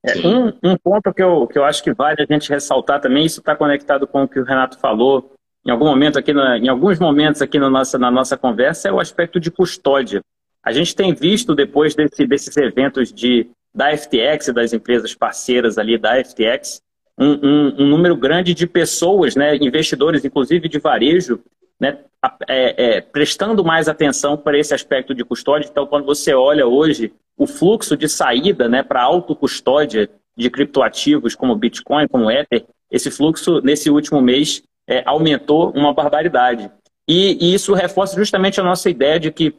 É, 0.04 0.28
um, 0.28 0.54
um, 0.64 0.78
ponto 0.78 1.14
que 1.14 1.22
eu, 1.22 1.48
que 1.48 1.58
eu 1.58 1.64
acho 1.64 1.84
que 1.84 1.94
vale 1.94 2.22
a 2.22 2.34
gente 2.34 2.50
ressaltar 2.50 3.02
também, 3.02 3.26
isso 3.26 3.40
está 3.40 3.56
conectado 3.56 4.08
com 4.08 4.24
o 4.24 4.28
que 4.28 4.40
o 4.40 4.44
Renato 4.44 4.80
falou 4.80 5.34
em 5.68 5.72
algum 5.72 5.86
momento 5.86 6.18
aqui, 6.18 6.32
na, 6.32 6.58
em 6.58 6.70
alguns 6.70 6.98
momentos 6.98 7.42
aqui 7.42 7.60
na 7.60 7.70
nossa, 7.70 7.98
na 8.00 8.10
nossa 8.10 8.38
conversa, 8.38 8.88
é 8.88 8.92
o 8.92 9.02
aspecto 9.02 9.38
de 9.38 9.52
custódia. 9.52 10.22
A 10.64 10.72
gente 10.72 10.96
tem 10.96 11.14
visto 11.14 11.54
depois 11.54 11.94
desse, 11.94 12.26
desses 12.26 12.56
eventos 12.56 13.12
de, 13.12 13.48
da 13.76 13.96
FTX 13.96 14.48
e 14.48 14.54
das 14.54 14.72
empresas 14.72 15.14
parceiras 15.14 15.78
ali 15.78 15.98
da 15.98 16.24
FTX, 16.24 16.82
um, 17.20 17.32
um, 17.32 17.76
um, 17.80 17.88
número 17.88 18.16
grande 18.16 18.54
de 18.54 18.66
pessoas, 18.66 19.36
né, 19.36 19.58
investidores, 19.58 20.24
inclusive 20.24 20.70
de 20.70 20.80
varejo, 20.80 21.42
né, 21.80 22.00
é, 22.48 22.98
é, 22.98 23.02
prestando 23.02 23.64
mais 23.64 23.88
atenção 23.88 24.36
para 24.36 24.58
esse 24.58 24.74
aspecto 24.74 25.14
de 25.14 25.24
custódia. 25.24 25.68
Então, 25.70 25.86
quando 25.86 26.06
você 26.06 26.34
olha 26.34 26.66
hoje 26.68 27.14
o 27.38 27.46
fluxo 27.46 27.96
de 27.96 28.10
saída 28.10 28.68
né, 28.68 28.82
para 28.82 29.04
autocustódia 29.04 30.10
de 30.36 30.50
criptoativos 30.50 31.36
como 31.36 31.56
Bitcoin, 31.56 32.08
como 32.08 32.32
Ether, 32.32 32.66
esse 32.92 33.12
fluxo 33.12 33.62
nesse 33.62 33.90
último 33.90 34.22
mês 34.22 34.64
é, 34.88 35.04
aumentou 35.06 35.72
uma 35.72 35.94
barbaridade. 35.94 36.72
E, 37.08 37.38
e, 37.40 37.54
isso 37.54 37.74
reforça 37.74 38.16
justamente 38.16 38.60
a 38.60 38.64
nossa 38.64 38.90
ideia 38.90 39.20
de 39.20 39.32
que 39.32 39.56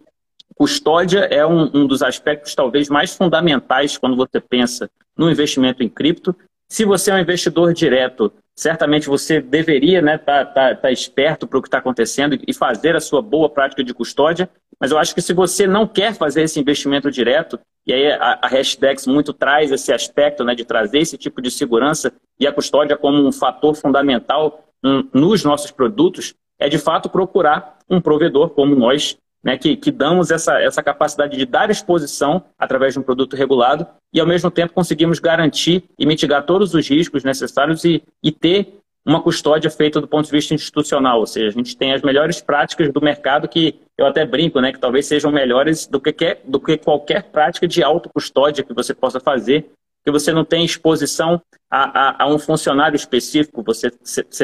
custódia 0.54 1.20
é 1.20 1.46
um, 1.46 1.70
um 1.72 1.86
dos 1.86 2.02
aspectos 2.02 2.54
talvez 2.54 2.88
mais 2.88 3.14
fundamentais 3.14 3.96
quando 3.96 4.16
você 4.16 4.40
pensa 4.40 4.90
no 5.16 5.30
investimento 5.30 5.82
em 5.82 5.88
cripto. 5.88 6.34
Se 6.68 6.84
você 6.84 7.10
é 7.10 7.14
um 7.14 7.18
investidor 7.18 7.72
direto, 7.72 8.32
certamente 8.58 9.06
você 9.06 9.40
deveria 9.40 10.00
estar 10.00 10.04
né, 10.04 10.18
tá, 10.18 10.44
tá, 10.44 10.74
tá 10.74 10.90
esperto 10.90 11.46
para 11.46 11.60
o 11.60 11.62
que 11.62 11.68
está 11.68 11.78
acontecendo 11.78 12.36
e 12.44 12.52
fazer 12.52 12.96
a 12.96 13.00
sua 13.00 13.22
boa 13.22 13.48
prática 13.48 13.84
de 13.84 13.94
custódia. 13.94 14.50
Mas 14.80 14.90
eu 14.90 14.98
acho 14.98 15.14
que 15.14 15.22
se 15.22 15.32
você 15.32 15.64
não 15.64 15.86
quer 15.86 16.12
fazer 16.12 16.42
esse 16.42 16.58
investimento 16.58 17.08
direto, 17.08 17.56
e 17.86 17.92
aí 17.92 18.10
a, 18.10 18.40
a 18.42 18.48
Hashdex 18.48 19.06
muito 19.06 19.32
traz 19.32 19.70
esse 19.70 19.92
aspecto 19.92 20.42
né, 20.42 20.56
de 20.56 20.64
trazer 20.64 20.98
esse 20.98 21.16
tipo 21.16 21.40
de 21.40 21.52
segurança 21.52 22.12
e 22.38 22.48
a 22.48 22.52
custódia 22.52 22.96
como 22.96 23.24
um 23.24 23.30
fator 23.30 23.76
fundamental 23.76 24.64
um, 24.84 25.08
nos 25.14 25.44
nossos 25.44 25.70
produtos, 25.70 26.34
é 26.58 26.68
de 26.68 26.78
fato 26.78 27.08
procurar 27.08 27.78
um 27.88 28.00
provedor 28.00 28.50
como 28.50 28.74
nós, 28.74 29.16
né, 29.42 29.56
que, 29.56 29.76
que 29.76 29.90
damos 29.90 30.30
essa, 30.30 30.60
essa 30.60 30.82
capacidade 30.82 31.36
de 31.36 31.46
dar 31.46 31.70
exposição 31.70 32.44
através 32.58 32.94
de 32.94 33.00
um 33.00 33.02
produto 33.02 33.36
regulado 33.36 33.86
e, 34.12 34.20
ao 34.20 34.26
mesmo 34.26 34.50
tempo, 34.50 34.74
conseguimos 34.74 35.18
garantir 35.18 35.84
e 35.98 36.06
mitigar 36.06 36.44
todos 36.44 36.74
os 36.74 36.88
riscos 36.88 37.24
necessários 37.24 37.84
e, 37.84 38.02
e 38.22 38.32
ter 38.32 38.78
uma 39.06 39.22
custódia 39.22 39.70
feita 39.70 40.00
do 40.00 40.08
ponto 40.08 40.26
de 40.26 40.30
vista 40.30 40.52
institucional, 40.52 41.20
ou 41.20 41.26
seja, 41.26 41.48
a 41.48 41.50
gente 41.50 41.76
tem 41.76 41.94
as 41.94 42.02
melhores 42.02 42.42
práticas 42.42 42.92
do 42.92 43.00
mercado 43.00 43.48
que 43.48 43.80
eu 43.96 44.06
até 44.06 44.26
brinco, 44.26 44.60
né, 44.60 44.70
que 44.70 44.78
talvez 44.78 45.06
sejam 45.06 45.32
melhores 45.32 45.86
do 45.86 45.98
que, 45.98 46.12
quer, 46.12 46.42
do 46.44 46.60
que 46.60 46.76
qualquer 46.76 47.22
prática 47.24 47.66
de 47.66 47.82
autocustódia 47.82 48.62
que 48.62 48.74
você 48.74 48.92
possa 48.92 49.18
fazer, 49.18 49.70
que 50.04 50.10
você 50.10 50.30
não 50.30 50.44
tem 50.44 50.64
exposição 50.64 51.40
a, 51.70 52.22
a, 52.22 52.24
a 52.24 52.28
um 52.28 52.38
funcionário 52.38 52.96
específico, 52.96 53.62
você, 53.62 53.90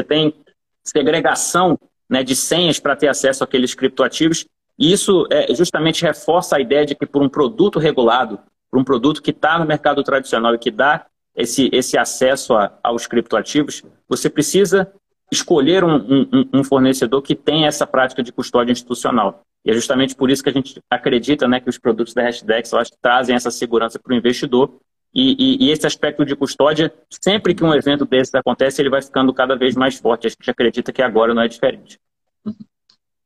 tem 0.03 0.35
segregação 0.83 1.79
né, 2.09 2.23
de 2.23 2.35
senhas 2.35 2.79
para 2.79 2.97
ter 2.97 3.09
acesso 3.09 3.45
àqueles 3.45 3.75
criptoativos 3.75 4.47
e 4.79 4.93
isso 4.93 5.27
é, 5.31 5.55
justamente 5.55 6.03
reforça 6.03 6.57
a 6.57 6.61
ideia 6.61 6.85
de 6.85 6.95
que 6.95 7.07
por 7.07 7.23
um 7.23 7.29
produto 7.29 7.79
regulado, 7.79 8.41
por 8.71 8.81
um 8.81 8.85
produto 8.85 9.23
que 9.23 9.31
está 9.31 9.59
no 9.59 9.65
mercado 9.65 10.03
tradicional 10.03 10.55
e 10.55 10.59
que 10.59 10.71
dá 10.71 11.07
esse, 11.35 11.69
esse 11.73 11.97
acesso 11.97 12.55
a, 12.55 12.77
aos 12.83 13.07
criptoativos, 13.07 13.83
você 14.09 14.29
precisa 14.29 14.93
escolher 15.31 15.85
um, 15.85 15.97
um, 15.97 16.49
um, 16.55 16.65
fornecedor 16.65 17.23
que 17.23 17.35
tem 17.35 17.67
essa 17.67 17.87
prática 17.87 18.23
de 18.23 18.33
custódia 18.33 18.73
institucional. 18.73 19.43
E 19.65 19.71
é 19.71 19.75
justamente 19.75 20.15
por 20.15 20.31
isso 20.31 20.43
que 20.43 20.51
a 20.51 20.53
gente 20.53 20.81
acredita 20.91 21.49
né, 21.49 21.59
que 21.61 21.71
os 21.71 21.79
produtos 21.79 22.13
da 22.13 22.23
Hashdex 22.23 22.75
acho, 22.75 22.93
trazem 23.01 23.35
essa 23.35 23.51
segurança 23.51 23.99
para 23.99 24.13
o 24.13 24.17
investidor. 24.17 24.79
E, 25.15 25.37
e, 25.39 25.67
e, 25.67 25.71
esse 25.71 25.87
aspecto 25.87 26.25
de 26.25 26.35
custódia, 26.35 26.93
sempre 27.09 27.55
que 27.55 27.65
um 27.65 27.73
evento 27.73 28.05
desses 28.05 28.35
acontece, 28.35 28.83
ele 28.83 28.91
vai 28.91 29.01
ficando 29.01 29.33
cada 29.33 29.55
vez 29.57 29.77
mais 29.77 29.97
forte. 29.97 30.27
A 30.27 30.31
gente 30.31 30.51
acredita 30.51 30.93
que 30.93 31.01
agora 31.01 31.33
não 31.33 31.43
é 31.43 31.49
diferente. 31.49 31.99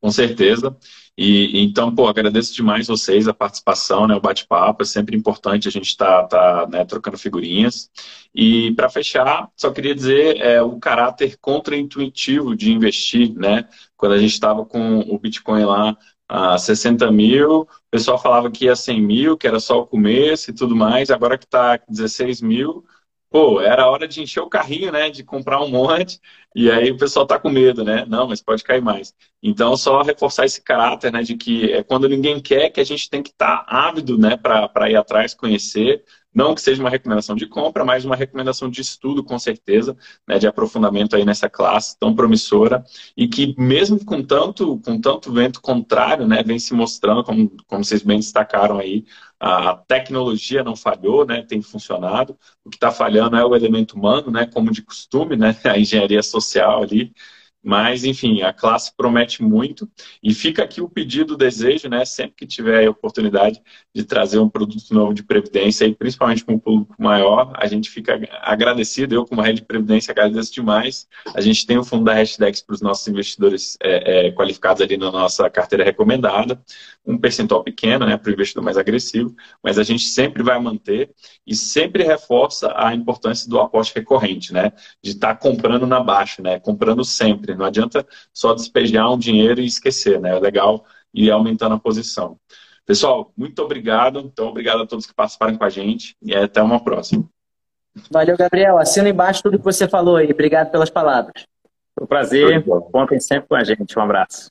Com 0.00 0.11
certeza. 0.11 0.76
E 1.16 1.64
então, 1.64 1.92
pô, 1.92 2.06
agradeço 2.06 2.54
demais 2.54 2.87
vocês 2.87 3.26
a 3.26 3.34
participação, 3.34 4.06
né, 4.06 4.14
o 4.14 4.20
bate-papo, 4.20 4.82
é 4.82 4.87
sempre 4.87 5.16
importante 5.16 5.66
a 5.66 5.70
gente 5.70 5.88
estar 5.88 6.22
tá, 6.28 6.64
tá, 6.64 6.68
né, 6.68 6.84
trocando 6.84 7.18
figurinhas. 7.18 7.90
E 8.32 8.72
para 8.74 8.88
fechar, 8.88 9.48
só 9.56 9.72
queria 9.72 9.94
dizer 9.96 10.37
é, 10.40 10.62
o 10.62 10.78
caráter 10.78 11.37
contraintuitivo 11.40 12.54
de 12.54 12.72
investir, 12.72 13.34
né? 13.34 13.68
Quando 13.96 14.12
a 14.12 14.18
gente 14.18 14.32
estava 14.32 14.64
com 14.64 15.00
o 15.00 15.18
Bitcoin 15.18 15.64
lá 15.64 15.96
a 16.28 16.56
60 16.56 17.11
mil, 17.11 17.62
o 17.62 17.68
pessoal 17.90 18.18
falava 18.18 18.50
que 18.50 18.66
ia 18.66 18.76
100 18.76 19.02
mil, 19.02 19.37
que 19.37 19.48
era 19.48 19.58
só 19.58 19.80
o 19.80 19.87
começo 19.87 20.50
e 20.50 20.54
tudo 20.54 20.76
mais, 20.76 21.11
agora 21.11 21.37
que 21.38 21.46
está 21.46 21.80
16 21.88 22.42
mil, 22.42 22.84
pô, 23.31 23.61
era 23.61 23.88
hora 23.88 24.07
de 24.09 24.23
encher 24.23 24.41
o 24.41 24.49
carrinho, 24.49 24.93
né? 24.93 25.11
De 25.11 25.23
comprar 25.25 25.62
um 25.62 25.69
monte, 25.69 26.21
e 26.55 26.71
aí 26.71 26.91
o 26.91 26.97
pessoal 26.97 27.27
tá 27.27 27.38
com 27.38 27.51
medo, 27.51 27.85
né? 27.85 28.05
Não, 28.07 28.29
mas 28.29 28.43
pode 28.43 28.64
cair 28.64 28.83
mais. 28.83 29.14
Então, 29.43 29.77
só 29.77 30.03
reforçar 30.03 30.45
esse 30.47 30.62
caráter, 30.62 31.12
né? 31.12 31.23
De 31.23 31.37
que 31.37 31.73
é 31.73 31.83
quando 31.83 32.09
ninguém 32.09 32.41
quer 32.41 32.71
que 32.71 32.81
a 32.81 32.85
gente 32.85 33.09
tem 33.11 33.23
que 33.23 33.31
estar 33.31 33.64
tá 33.64 33.88
ávido, 33.88 34.19
né? 34.19 34.37
Para 34.37 34.91
ir 34.91 34.97
atrás, 34.97 35.35
conhecer. 35.35 36.05
Não 36.38 36.55
que 36.55 36.61
seja 36.61 36.81
uma 36.81 36.88
recomendação 36.88 37.35
de 37.35 37.48
compra, 37.48 37.85
mas 37.85 38.05
uma 38.05 38.14
recomendação 38.14 38.70
de 38.70 38.81
estudo, 38.81 39.24
com 39.24 39.37
certeza, 39.40 39.96
né, 40.24 40.38
de 40.38 40.46
aprofundamento 40.46 41.16
aí 41.16 41.24
nessa 41.24 41.51
classe 41.51 41.98
tão 41.98 42.14
promissora 42.14 42.85
e 43.16 43.27
que 43.27 43.57
mesmo 43.59 44.05
com 44.05 44.22
tanto, 44.22 44.79
com 44.79 45.01
tanto 45.01 45.33
vento 45.33 45.61
contrário, 45.61 46.29
né, 46.29 46.44
vem 46.44 46.61
se 46.61 46.72
mostrando, 46.74 47.24
como, 47.24 47.51
como 47.66 47.85
vocês 47.85 48.05
bem 48.05 48.20
destacaram 48.20 48.79
aí, 48.79 49.05
a 49.40 49.74
tecnologia 49.74 50.62
não 50.62 50.77
falhou, 50.77 51.27
né, 51.27 51.42
tem 51.42 51.61
funcionado. 51.61 52.38
O 52.64 52.70
que 52.70 52.77
está 52.77 52.92
falhando 52.92 53.35
é 53.35 53.44
o 53.44 53.57
elemento 53.57 53.96
humano, 53.96 54.31
né, 54.31 54.46
como 54.46 54.70
de 54.70 54.83
costume, 54.83 55.37
né, 55.37 55.57
a 55.66 55.77
engenharia 55.77 56.22
social 56.22 56.85
ali. 56.85 57.12
Mas, 57.62 58.05
enfim, 58.05 58.42
a 58.42 58.53
classe 58.53 58.92
promete 58.97 59.42
muito. 59.42 59.90
E 60.23 60.33
fica 60.33 60.62
aqui 60.62 60.81
o 60.81 60.88
pedido, 60.88 61.35
o 61.35 61.37
desejo, 61.37 61.88
né? 61.88 62.05
Sempre 62.05 62.37
que 62.37 62.47
tiver 62.47 62.87
a 62.87 62.90
oportunidade 62.90 63.61
de 63.94 64.05
trazer 64.05 64.38
um 64.38 64.49
produto 64.49 64.94
novo 64.94 65.12
de 65.12 65.25
Previdência, 65.25 65.85
e 65.85 65.94
principalmente 65.94 66.44
com 66.44 66.55
um 66.55 66.59
público 66.59 66.94
maior, 66.99 67.53
a 67.57 67.66
gente 67.66 67.90
fica 67.90 68.21
agradecido. 68.42 69.14
Eu, 69.14 69.27
como 69.27 69.42
rede 69.42 69.61
de 69.61 69.66
Previdência, 69.66 70.12
agradeço 70.12 70.53
demais. 70.53 71.09
A 71.35 71.40
gente 71.40 71.66
tem 71.66 71.77
o 71.77 71.85
fundo 71.85 72.05
da 72.05 72.14
Hashdex 72.14 72.62
para 72.62 72.75
os 72.75 72.81
nossos 72.81 73.07
investidores 73.09 73.77
é, 73.83 74.29
é, 74.29 74.33
qualificados 74.33 74.81
ali 74.81 74.97
na 74.97 75.11
nossa 75.11 75.51
carteira 75.51 75.85
recomendada. 75.85 76.62
Um 77.05 77.18
percentual 77.18 77.64
pequeno, 77.64 78.07
né? 78.07 78.16
Para 78.16 78.31
o 78.31 78.33
investidor 78.33 78.62
mais 78.62 78.79
agressivo. 78.79 79.35
Mas 79.62 79.79
a 79.79 79.83
gente 79.83 80.05
sempre 80.05 80.42
vai 80.44 80.61
manter 80.61 81.11
e 81.47 81.57
sempre 81.57 82.05
reforça 82.05 82.73
a 82.77 82.94
importância 82.94 83.49
do 83.49 83.59
aporte 83.59 83.92
recorrente, 83.94 84.53
né? 84.53 84.73
De 85.03 85.11
estar 85.11 85.35
tá 85.35 85.40
comprando 85.40 85.87
na 85.87 86.01
baixa, 86.01 86.40
né? 86.40 86.61
Comprando 86.61 87.05
sempre 87.05 87.47
sempre. 87.48 87.61
Não 87.61 87.66
adianta 87.66 88.06
só 88.32 88.54
despejar 88.54 89.11
um 89.11 89.18
dinheiro 89.18 89.61
e 89.61 89.66
esquecer, 89.66 90.20
né? 90.20 90.37
É 90.37 90.40
legal 90.40 90.84
ir 91.14 91.30
aumentando 91.30 91.74
a 91.74 91.78
posição. 91.78 92.38
Pessoal, 92.84 93.32
muito 93.37 93.61
obrigado. 93.62 94.20
Então, 94.20 94.48
obrigado 94.48 94.82
a 94.82 94.87
todos 94.87 95.06
que 95.06 95.14
participaram 95.14 95.56
com 95.56 95.64
a 95.64 95.68
gente 95.68 96.16
e 96.22 96.34
até 96.34 96.62
uma 96.62 96.82
próxima. 96.82 97.24
Valeu, 98.11 98.37
Gabriel. 98.37 98.78
Assina 98.78 99.08
embaixo 99.08 99.42
tudo 99.42 99.58
que 99.58 99.64
você 99.64 99.88
falou 99.88 100.16
aí. 100.16 100.30
Obrigado 100.30 100.70
pelas 100.70 100.90
palavras. 100.90 101.44
Foi 101.94 102.04
um 102.04 102.06
prazer. 102.06 102.64
Contem 102.92 103.20
sempre 103.20 103.48
com 103.48 103.56
a 103.56 103.64
gente. 103.64 103.98
Um 103.98 104.02
abraço. 104.02 104.50